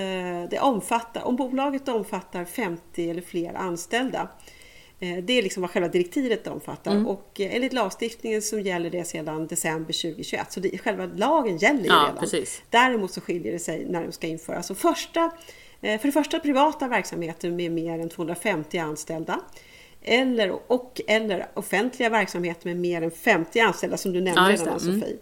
[0.51, 4.29] det omfattar, om bolaget omfattar 50 eller fler anställda.
[5.01, 9.05] Eh, det är liksom vad själva direktivet omfattar och eh, enligt lagstiftningen så gäller det
[9.05, 10.53] sedan december 2021.
[10.53, 12.17] Så det, själva lagen gäller ju Ja, redan.
[12.21, 12.63] precis.
[12.71, 14.67] Däremot så skiljer det sig när de ska införas.
[14.67, 15.31] Så första,
[15.81, 19.41] för det första privata verksamheter med mer än 250 anställda.
[20.05, 24.79] Eller, och eller offentliga verksamheter med mer än 50 anställda som du nämnde Ja, redan
[24.79, 24.85] det.
[24.85, 25.19] Mm.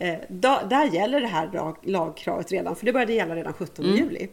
[0.00, 3.84] Eh, da, där gäller det här lag, lagkravet redan, för det började gälla redan 17
[3.84, 3.96] Mm.
[3.96, 4.28] juli.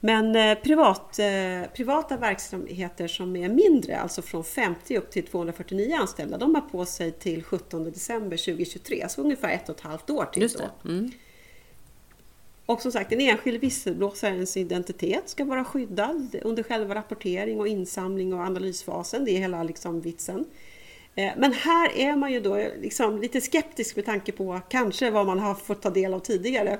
[0.00, 5.96] Men eh, privat, eh, privata verksamheter som är mindre, alltså från 50 upp till 249
[6.00, 10.10] anställda, de har på sig till 17 december 2023, så ungefär ett och ett halvt
[10.10, 10.88] år till Just då.
[10.88, 11.10] Mm.
[12.66, 18.34] Och som sagt, en enskild visselblåsarens identitet ska vara skyddad under själva rapportering och insamling
[18.34, 19.24] och analysfasen.
[19.24, 20.44] Det är hela liksom vitsen.
[21.20, 25.26] Eh, Men här är man ju då liksom lite skeptisk med tanke på kanske vad
[25.26, 26.78] man har fått ta del av tidigare.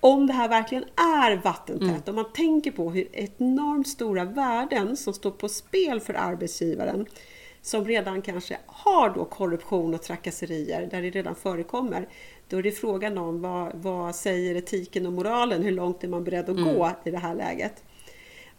[0.00, 5.12] Om det här verkligen är vattentätt, om man tänker på hur enormt stora värden som
[5.12, 7.06] står på spel för arbetsgivaren
[7.62, 12.08] som redan kanske har då korruption och trakasserier där det redan förekommer.
[12.48, 15.62] Då är det frågan om vad, vad säger etiken och moralen?
[15.62, 17.84] Hur långt är man beredd att gå i det här läget?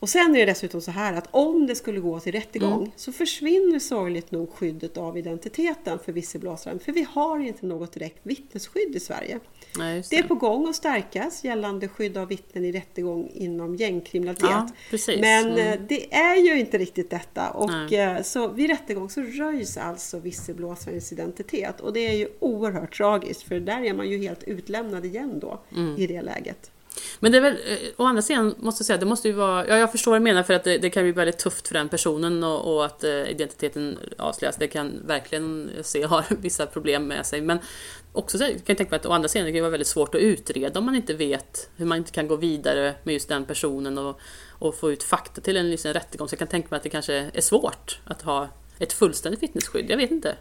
[0.03, 2.91] Och sen är det dessutom så här att om det skulle gå till rättegång Mm.
[2.95, 6.79] så försvinner sorgligt nog skyddet av identiteten för visselblåsaren.
[6.79, 9.39] För vi har inte något direkt vittnesskydd i Sverige.
[9.77, 14.49] Nej, Det är på gång att stärkas gällande skydd av vittnen i rättegång inom gängkriminalitet.
[14.49, 14.67] Ja.
[15.21, 15.57] Men Mm.
[15.73, 17.49] eh, det är ju inte riktigt detta.
[17.49, 17.95] Och Nej.
[17.99, 21.79] eh, så vid rättegång så röjs alltså visselblåsarens identitet.
[21.81, 25.59] Och det är ju oerhört tragiskt för där är man ju helt utlämnad igen då
[25.75, 25.95] Mm.
[25.97, 26.71] i det läget.
[27.19, 29.67] Men det är väl, eh, å andra sidan måste jag säga, det måste ju vara,
[29.67, 31.73] ja jag förstår vad du menar för att det, det kan bli väldigt tufft för
[31.73, 34.55] den personen och, och att eh, identiteten avslöjas.
[34.55, 37.41] Det kan verkligen se har vissa problem med sig.
[37.41, 37.59] Men
[38.13, 40.15] också så, kan jag tänka mig att å andra sidan det kan vara väldigt svårt
[40.15, 43.45] att utreda om man inte vet hur man inte kan gå vidare med just den
[43.45, 46.27] personen och, och få ut fakta till en liksom, rättegång.
[46.27, 49.85] Så jag kan tänka mig att det kanske är svårt att ha ett fullständigt vittnesskydd.
[49.89, 50.35] Jag vet inte.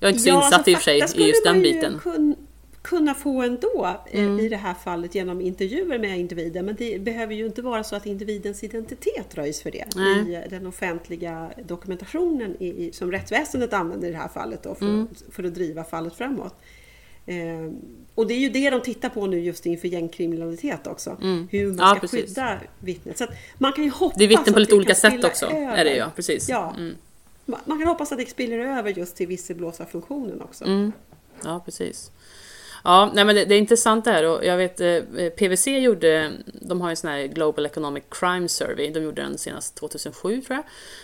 [0.00, 2.00] Jag är inte så insatt alltså, i och för sig i just den biten.
[2.04, 2.43] kun-
[2.84, 4.40] kunna få ändå Mm.
[4.40, 6.66] i det här fallet genom intervjuer med individen.
[6.66, 10.30] Men det behöver ju inte vara så att individens identitet röjs för det Nej.
[10.30, 14.86] i eh, den offentliga dokumentationen i, som rättsväsendet använder i det här fallet då för,
[14.86, 15.08] Mm.
[15.30, 16.54] för att driva fallet framåt.
[17.26, 17.70] Eh,
[18.14, 21.10] och det är ju det de tittar på nu just inför gängkriminalitet också.
[21.20, 21.76] Hur man Mm.
[21.78, 22.24] Ja, ska precis.
[22.26, 23.18] skydda vittnet.
[23.18, 23.26] Så
[23.58, 25.46] man kan ju hoppas Det är vittnen på lite olika sätt också.
[25.46, 25.76] över.
[25.76, 26.48] Är det ja, precis.
[26.48, 26.74] Ja.
[26.76, 26.94] Mm.
[27.46, 30.64] Man man kan hoppas att det spiller över just till visselblåsarfunktionen också.
[30.64, 30.92] Mm.
[31.44, 32.10] Ja, precis.
[32.86, 35.00] Ja, nej men det, det är intressant det här och jag vet eh,
[35.36, 39.74] PWC gjorde, de har en sån här Global Economic Crime Survey, de gjorde den senast
[39.74, 40.58] 2007 tror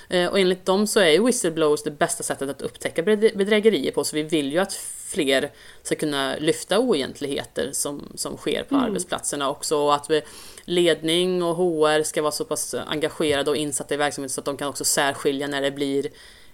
[0.08, 0.20] jag.
[0.20, 3.92] Eh, och enligt dem så är ju whistleblowers det bästa sättet att upptäcka bedrä- bedrägerier
[3.92, 4.72] på, så vi vill ju att
[5.06, 5.50] fler
[5.82, 10.22] ska kunna lyfta oegentligheter som, som sker på arbetsplatserna också och att vi,
[10.64, 14.56] ledning och HR ska vara så pass engagerade och insatta i verksamheten så att de
[14.56, 16.06] kan också särskilja när det blir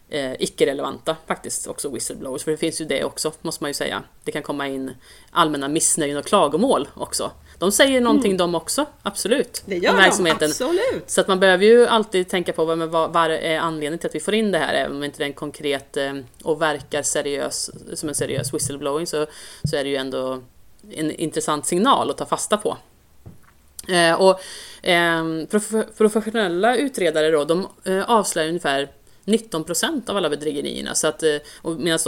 [0.09, 4.03] eh, icke-relevanta faktiskt också whistleblowers, för det finns ju det också måste man ju säga.
[4.25, 4.95] Det kan komma in
[5.31, 7.31] allmänna missnöjen och klagomål också.
[7.59, 9.63] De säger någonting de också, absolut.
[9.67, 9.97] Det gör de,
[10.47, 11.11] absolut.
[11.11, 14.15] Så att man behöver ju alltid tänka på vad, vad, vad är anledningen till att
[14.15, 17.03] vi får in det här, även om inte det är en konkret eh, och verkar
[17.03, 19.27] seriös, som en seriös whistleblowing så,
[19.65, 20.43] så är det ju ändå
[20.91, 22.77] en intressant signal att ta fasta på.
[23.89, 24.41] Eh, och
[24.83, 28.89] eh, prof- professionella utredare då, de eh, avslöjar ungefär
[29.27, 30.95] 19 procent av alla bedrägerierna.
[30.95, 31.99] Så att, eh, och medan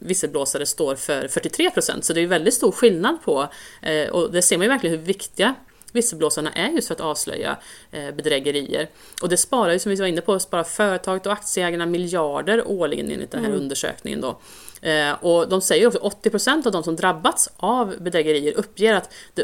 [0.00, 2.04] visselblåsare står för 43 procent.
[2.04, 3.48] Så det är väldigt stor skillnad på,
[3.82, 5.54] eh, och det ser man ju verkligen hur viktiga
[5.94, 7.56] visselblåsarna är just för att avslöja
[7.90, 8.88] eh, bedrägerier.
[9.22, 13.10] Och det sparar ju, som vi var inne på, sparar företaget och aktieägarna miljarder årligen
[13.10, 13.60] enligt den här mm.
[13.60, 14.20] undersökningen.
[14.20, 14.40] Då.
[14.82, 19.12] Eh, och de säger också att 80% av de som drabbats av bedrägerier uppger att
[19.34, 19.42] det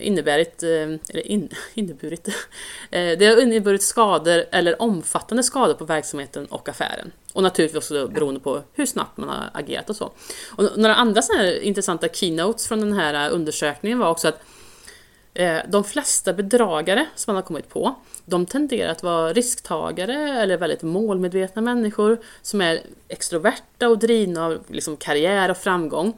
[0.00, 2.28] inneburit, eh, in, inneburit,
[2.90, 7.12] det har inneburit skador eller omfattande skador på verksamheten och affären.
[7.32, 10.12] Och naturligtvis också beroende på hur snabbt man har agerat och så.
[10.56, 14.40] Och några andra sådana intressanta keynotes från den här undersökningen var också att
[15.68, 20.82] de flesta bedragare som man har kommit på, de tenderar att vara risktagare eller väldigt
[20.82, 26.16] målmedvetna människor som är extroverta och drivna av liksom karriär och framgång.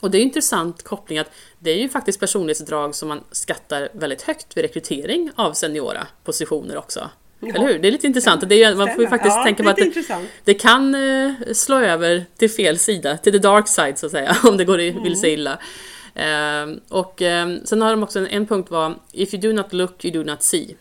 [0.00, 4.22] Och det är intressant koppling att det är ju faktiskt personlighetsdrag som man skattar väldigt
[4.22, 7.10] högt vid rekrytering av seniora positioner också.
[7.40, 7.54] Ja.
[7.54, 7.78] Eller hur?
[7.78, 8.48] Det är lite intressant.
[8.48, 11.78] Det är, man får ju faktiskt ja, tänka på att det, det, kan eh, slå
[11.78, 15.02] över till fel sida, till the dark side så att säga, om det går mm.
[15.02, 15.58] vill sig illa.
[16.14, 19.72] Ehm, och ehm, sen har de också en, en punkt var If you do not
[19.72, 20.76] look, you do not see.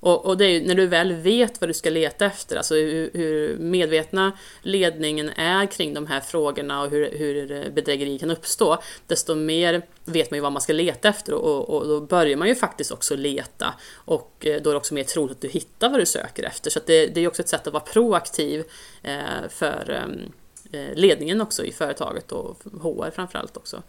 [0.00, 2.74] Och, och, det är ju när du väl vet vad du ska leta efter, alltså
[2.74, 8.78] hur, hur medvetna ledningen är kring de här frågorna och hur, hur bedrägeri kan uppstå,
[9.06, 12.48] desto mer vet man ju vad man ska leta efter och, och, då börjar man
[12.48, 15.88] ju faktiskt också leta och eh, då är det också mer troligt att du hittar
[15.88, 16.70] vad du söker efter.
[16.70, 18.64] Så det, det är också ett sätt att vara proaktiv
[19.02, 20.32] eh, för ehm,
[20.72, 23.82] eh, ledningen också i företaget och HR framförallt också.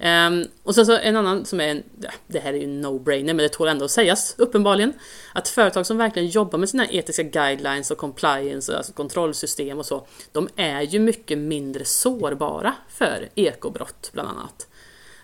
[0.00, 3.24] Um, och sen så en annan som är, en, ja, det här är ju no-brainer
[3.24, 4.92] men det tål ändå att sägas uppenbarligen.
[5.32, 10.06] Att företag som verkligen jobbar med sina etiska guidelines och compliance, alltså kontrollsystem och så,
[10.32, 14.68] de är ju mycket mindre sårbara för ekobrott bland annat.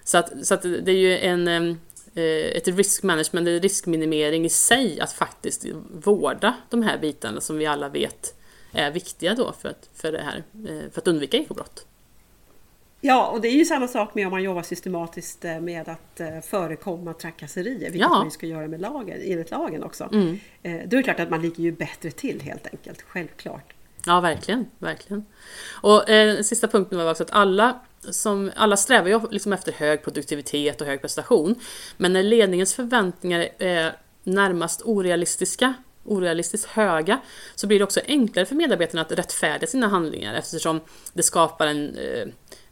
[0.04, 1.78] Så att, så att det är ju en, ehm,
[2.14, 5.66] eh, ett risk management, en riskminimering i sig att faktiskt
[6.04, 8.34] vårda de här bitarna som vi alla vet
[8.72, 11.86] är viktiga då för att, för det här, eh, för att undvika ekobrott.
[13.06, 16.20] Ja, och det är ju samma sak med om man jobbar systematiskt eh, med att
[16.20, 18.08] eh, förekomma trakasserier, vilket ja.
[18.08, 20.08] man ska göra med lagen, enligt lagen också.
[20.12, 20.38] Mm.
[20.62, 23.74] Eh, då är det klart att man ligger ju bättre till helt enkelt, självklart.
[24.06, 25.24] Ja, verkligen, verkligen.
[25.82, 30.02] Och eh, sista punkten var också att alla, som, alla strävar ju liksom efter hög
[30.02, 31.54] produktivitet och hög prestation.
[31.96, 37.20] Men när ledningens förväntningar är närmast orealistiska orealistiskt höga
[37.54, 40.80] så blir det också enklare för medarbetarna att rättfärdiga sina handlingar eftersom
[41.12, 42.26] det skapar en eh,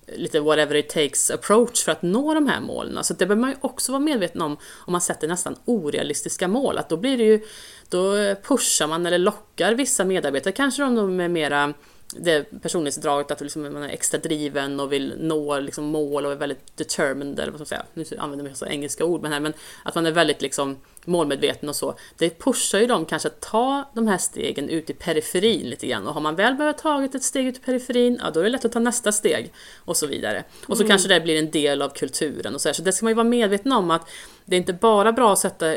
[0.06, 3.04] lite whatever it takes approach för att nå de här målen.
[3.04, 6.78] Så det behöver man ju också vara medveten om om man sätter nästan orealistiska mål.
[6.78, 7.40] Att då blir det ju,
[7.88, 11.74] då pushar man eller lockar vissa medarbetare, kanske om de är mera
[12.16, 16.36] det personlighetsdraget att liksom man är extra driven och vill nå liksom mål och är
[16.36, 19.40] väldigt determined, eller vad ska man säga, nu använder jag så engelska ord men, här,
[19.40, 19.52] men
[19.84, 21.94] att man är väldigt liksom målmedveten och så.
[22.18, 26.06] Det pushar ju dem kanske att ta de här stegen ut i periferin lite grann
[26.06, 28.50] och har man väl behövt tagit ett steg ut i periferin, ja då är det
[28.50, 30.44] lätt att ta nästa steg och så vidare.
[30.66, 30.88] Och så mm.
[30.88, 32.74] kanske det blir en del av kulturen och så här.
[32.74, 34.08] Så det ska man ju vara medveten om att
[34.44, 35.76] det är inte bara bra att sätta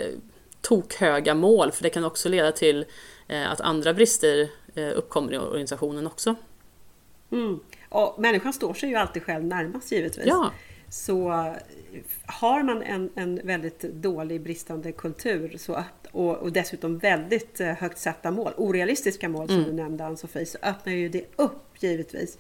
[0.61, 2.85] tokhöga mål för det kan också leda till
[3.27, 4.49] eh, att andra brister
[4.81, 6.35] uppkommer i organisationen också.
[7.31, 7.59] Mm.
[7.89, 10.25] Och människan står sig ju alltid själv närmast givetvis.
[10.27, 10.51] Ja.
[10.89, 11.53] Så eh,
[12.25, 17.97] har man en, en väldigt dålig bristande kultur så, och, och dessutom väldigt eh, högt
[17.97, 19.69] satta mål, orealistiska mål som mm.
[19.69, 22.37] du nämnde Ann-Sofie, så öppnar ju det upp givetvis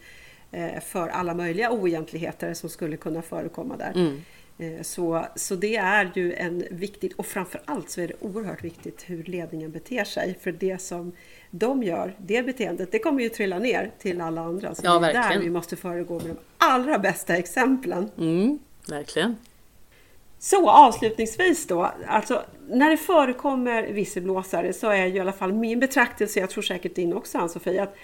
[0.81, 3.91] för alla möjliga oegentligheter som skulle kunna förekomma där.
[3.95, 4.83] Mm.
[4.83, 9.23] Så, så det är ju en viktigt och framförallt så är det oerhört viktigt hur
[9.23, 10.37] ledningen beter sig.
[10.41, 11.11] För det som
[11.51, 14.75] de gör, det beteendet, det kommer ju trilla ner till alla andra.
[14.75, 15.29] Så ja, det är verkligen.
[15.29, 18.09] där vi måste föregå med de allra bästa exemplen.
[18.17, 19.35] Mm, verkligen.
[20.39, 25.79] Så avslutningsvis då, alltså när det förekommer visselblåsare så är ju i alla fall min
[25.79, 27.95] betraktelse, jag tror säkert din också Ann-Sofie, att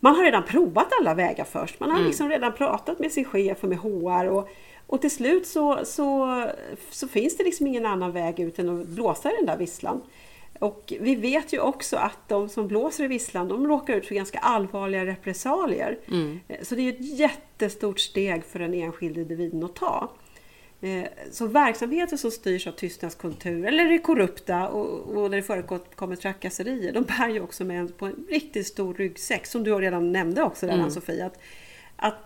[0.00, 1.80] man har redan provat alla vägar först.
[1.80, 2.06] Man har mm.
[2.06, 4.48] liksom redan pratat med sin chef och med HR och,
[4.86, 6.44] och till slut så, så,
[6.90, 10.02] så finns det liksom ingen annan väg ut än att blåsa i den där visslan.
[10.58, 14.14] Och vi vet ju också att de som blåser i visslan, de råkar ut för
[14.14, 15.98] ganska allvarliga repressalier.
[16.08, 16.40] Mm.
[16.48, 20.10] Eh, så det är ett jättestort steg för den enskilde individen att ta.
[20.80, 26.16] Eh, så verksamheter som styrs av tystnadskultur eller är korrupta och, och där det förekommer
[26.16, 30.12] trakasserier, de bär ju också med en, på en riktigt stor ryggsäck, som du redan
[30.12, 30.86] nämnde också där mm.
[31.26, 31.40] Att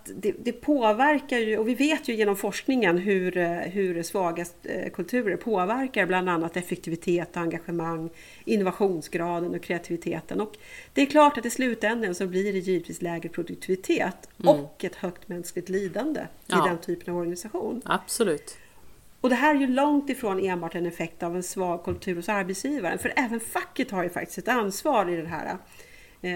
[0.05, 3.33] det, det, påverkar ju, och vi vet ju genom forskningen hur,
[3.69, 8.11] hur svaga eh, kulturer påverkar bland annat effektivitet, engagemang,
[8.45, 10.41] innovationsgraden och kreativiteten.
[10.41, 10.53] Och
[10.95, 14.55] det är klart att i slutändan så blir det givetvis lägre produktivitet mm.
[14.55, 16.67] och ett högt mänskligt lidande ja.
[16.67, 17.83] i den typen av organisation.
[17.85, 18.59] Absolut.
[19.21, 22.29] Och det här är ju långt ifrån enbart en effekt av en svag kultur hos
[22.29, 25.57] arbetsgivaren, för även facket har ju faktiskt ett ansvar i det här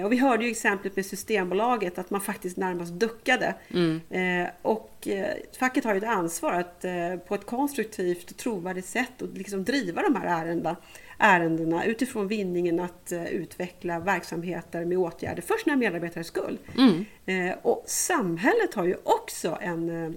[0.05, 3.55] och vi hörde ju exemplet med Systembolaget att man faktiskt närmast duckade.
[3.71, 4.01] Mm.
[4.11, 8.87] Eh, och eh, facket har ju ett ansvar att eh, på ett konstruktivt och trovärdigt
[8.87, 10.77] sätt och liksom driva de här ärendena,
[11.19, 16.59] ärendena utifrån vinningen att eh, utveckla verksamheter med åtgärder för sina medarbetares skull.
[16.79, 17.05] Mm.
[17.27, 20.11] Eh, och samhället har ju också en eh,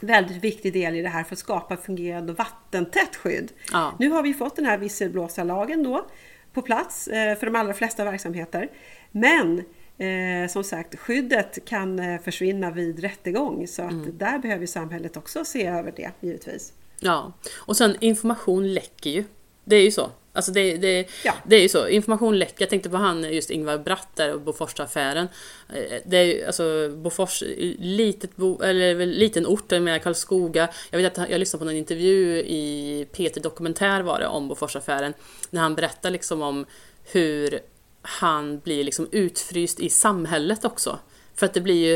[0.00, 3.52] väldigt viktig del i det här för att skapa fungerande och vattentätt skydd.
[3.72, 3.94] Ja.
[3.98, 6.06] Nu har vi fått den här visselblåsarlagen då
[6.52, 8.68] på plats eh, för de allra flesta verksamheter.
[9.10, 9.58] Men
[9.98, 14.18] eh, som sagt, skyddet kan eh, försvinna vid rättegång så att Mm.
[14.18, 16.72] där behöver samhället också se över det givetvis.
[17.00, 19.24] Ja, och sen information läcker ju.
[19.64, 20.10] Det är ju så.
[20.32, 21.34] Alltså det, det, Ja.
[21.46, 21.88] det är ju så.
[21.88, 22.62] Information läcker.
[22.62, 25.28] Jag tänkte på han just Ingvar Bratt där och Boforsaffären.
[25.74, 27.42] Eh, Det är ju alltså Bofors,
[27.78, 30.68] litet bo, eller liten ort med Karlskoga.
[30.90, 35.14] Jag vet att jag lyssnade på en intervju i P3 Dokumentär var det om Boforsaffären.
[35.50, 36.66] När han berättar liksom om
[37.12, 37.60] hur
[38.02, 40.98] han blir liksom utfryst i samhället också.
[41.34, 41.94] För att det blir ju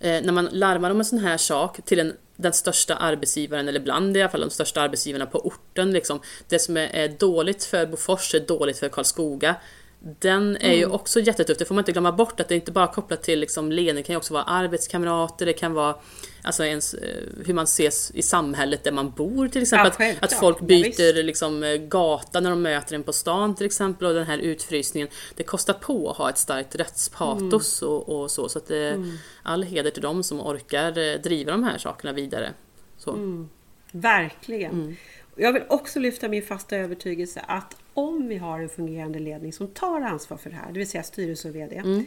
[0.00, 3.80] eh, när man larmar om en sån här sak till en, den största arbetsgivaren, eller
[3.80, 5.92] bland i alla fall de största arbetsgivarna på orten.
[5.92, 9.56] Liksom, det som är, är dåligt för Bofors är dåligt för Karlskoga.
[10.02, 12.72] Den är ju också jättetufft, det får man inte glömma bort att det är inte
[12.72, 15.94] bara kopplat till liksom ledning, det kan ju också vara arbetskamrater, det kan vara
[16.42, 19.92] alltså ens, eh, hur man ses i samhället där man bor till exempel.
[19.98, 23.54] Ja, att, att folk Ja, byter liksom, eh, gata när de möter en på stan
[23.54, 25.08] till exempel och den här utfrysningen.
[25.36, 28.48] Det kostar på att ha ett starkt rättspatos och, och så.
[28.48, 29.04] Så att det,
[29.42, 32.52] all heder till dem som orkar eh, driva de här sakerna vidare.
[32.98, 33.46] Så.
[33.92, 34.72] Verkligen.
[34.72, 34.96] Mm.
[35.36, 39.68] Jag vill också lyfta min fasta övertygelse att om vi har en fungerande ledning som
[39.68, 42.04] tar ansvar för det här, det vill säga styrelse och VD, Mm.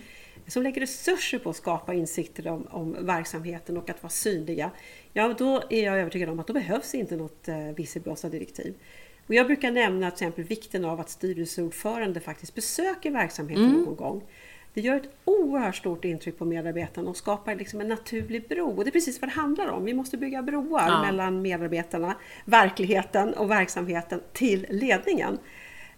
[0.47, 4.71] som lägger resurser på att skapa insikter om, om verksamheten och att vara synliga,
[5.13, 8.73] ja då är jag övertygad om att då behövs inte något eh, visselblåsardirektiv.
[9.27, 13.81] Och jag brukar nämna till exempel vikten av att styrelseordförande faktiskt besöker verksamheten Mm.
[13.81, 14.23] någon gång.
[14.73, 18.69] Det gör ett oerhört stort intryck på medarbetarna och skapar liksom en naturlig bro.
[18.77, 19.85] Och det är precis vad det handlar om.
[19.85, 21.01] Vi måste bygga broar Ja.
[21.01, 22.15] mellan medarbetarna,
[22.45, 25.37] verkligheten och verksamheten till ledningen.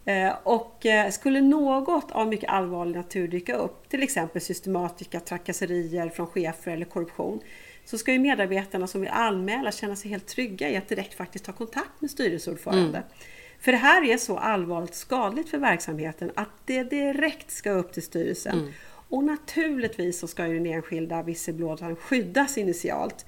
[0.05, 6.09] Eh, Och eh, skulle något av mycket allvarlig natur dyka upp, till exempel systematiska trakasserier
[6.09, 7.39] från chefer eller korruption,
[7.85, 11.45] så ska ju medarbetarna som vill anmäla känna sig helt trygga i att direkt faktiskt
[11.45, 13.03] ta kontakt med styrelseordförande.
[13.59, 18.03] För det här är så allvarligt skadligt för verksamheten att det direkt ska upp till
[18.03, 18.73] styrelsen.
[19.09, 23.25] Och naturligtvis så ska ju den enskilda visselblåsaren skyddas initialt.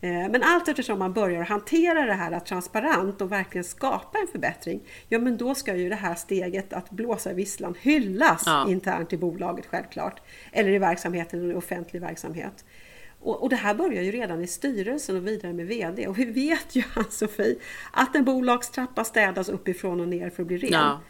[0.00, 4.80] Eh, Men allt eftersom man börjar hantera det här transparent och verkligen skapa en förbättring,
[5.08, 8.66] ja men då ska ju det här steget att blåsa visslan hyllas Ja.
[8.68, 10.20] internt i bolaget självklart.
[10.52, 12.64] Eller i verksamheten eller i offentlig verksamhet.
[13.20, 16.06] Och, och det här börjar ju redan i styrelsen och vidare med VD.
[16.06, 17.56] Och vi vet ju Ann-Sofie
[17.92, 20.72] att en bolagstrappa städas uppifrån och ner för att bli ren.
[20.72, 21.00] Ja.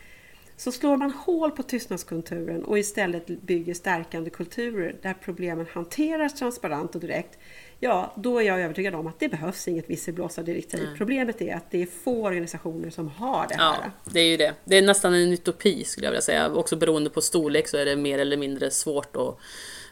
[0.57, 6.95] Så slår man hål på tystnadskulturen och istället bygger stärkande kulturer där problemen hanteras transparent
[6.95, 7.39] och direkt,
[7.81, 10.89] ja, då är jag övertygad om att det behövs inget visselblåsardirektiv.
[10.97, 13.77] Problemet är att det är få organisationer som har det här.
[13.83, 14.55] Ja, det är ju det.
[14.65, 16.53] Det är nästan en utopi skulle jag vilja säga.
[16.53, 19.39] Också beroende på storlek så är det mer eller mindre svårt att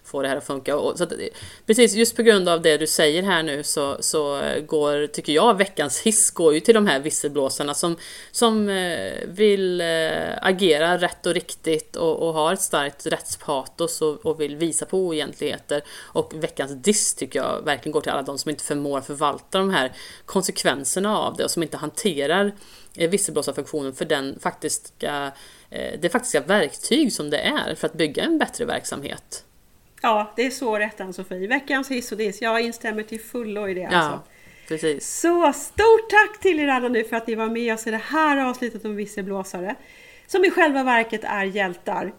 [0.06, 0.76] få det här att funka.
[0.76, 1.12] Och, så att,
[1.66, 5.58] precis, just på grund av det du säger här nu så, så går, tycker jag,
[5.58, 7.96] veckans hiss går ju till de här visselblåsarna som,
[8.30, 9.86] som eh, vill eh,
[10.42, 14.98] agera rätt och riktigt och, och har ett starkt rättspatos och, och vill visa på
[14.98, 15.82] oegentligheter.
[16.00, 19.70] Och veckans diss tycker jag verkligen går till alla de som inte förmår förvalta de
[19.70, 19.92] här
[20.24, 22.52] konsekvenserna av det och som inte hanterar
[22.96, 25.32] eh, visselblåsarfunktionen för den faktiska,
[25.98, 29.44] det faktiska verktyg som det är för att bygga en bättre verksamhet.
[30.02, 31.46] Ja, det är så rätt Ann-Sofie.
[31.46, 32.42] Veckans hiss och diss.
[32.42, 34.20] Jag instämmer till fullo i det Ja, alltså.
[34.68, 35.20] precis.
[35.20, 38.00] Så stort tack till er alla nu för att ni var med oss i det
[38.04, 39.74] här avsnittet om visselblåsare.
[40.26, 42.12] Som i själva verket är hjältar.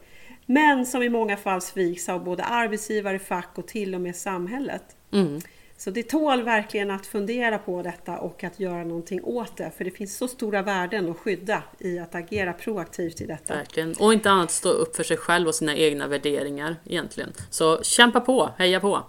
[0.45, 4.83] Men som i många fall sviks av både arbetsgivare, fack och till och med samhället.
[5.13, 5.41] Mm.
[5.79, 9.71] Så det tål verkligen att fundera på detta och att göra någonting åt det.
[9.77, 13.55] För det finns så stora värden att skydda i att agera proaktivt i detta.
[13.55, 13.95] Verkligen.
[13.99, 17.29] Och inte annat stå upp för sig själv och sina egna värderingar egentligen.
[17.49, 19.03] Så kämpa på, heja på!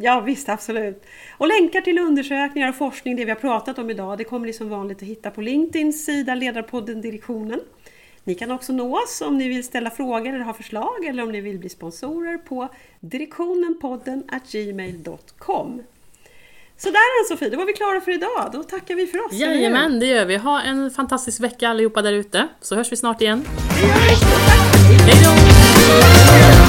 [0.00, 1.04] Ja visst, absolut.
[1.38, 4.52] Och länkar till undersökningar och forskning, det vi har pratat om idag, det kommer ni
[4.52, 7.60] som vanligt att hitta på LinkedIns sida Ledarpodden Direktionen.
[8.28, 11.32] Ni kan också nå oss om ni vill ställa frågor eller ha förslag eller om
[11.32, 12.68] ni vill bli sponsorer på
[13.00, 14.22] direktionenpodden
[14.52, 15.82] gmail.com.
[16.76, 18.50] Sådär Ann-Sofie, då var vi klara för idag.
[18.52, 19.32] Då tackar vi för oss.
[19.32, 20.36] Jajamän, det gör vi.
[20.36, 22.48] Ha en fantastisk vecka allihopa där ute.
[22.60, 23.44] Så hörs vi snart igen.
[25.06, 26.67] Hej då!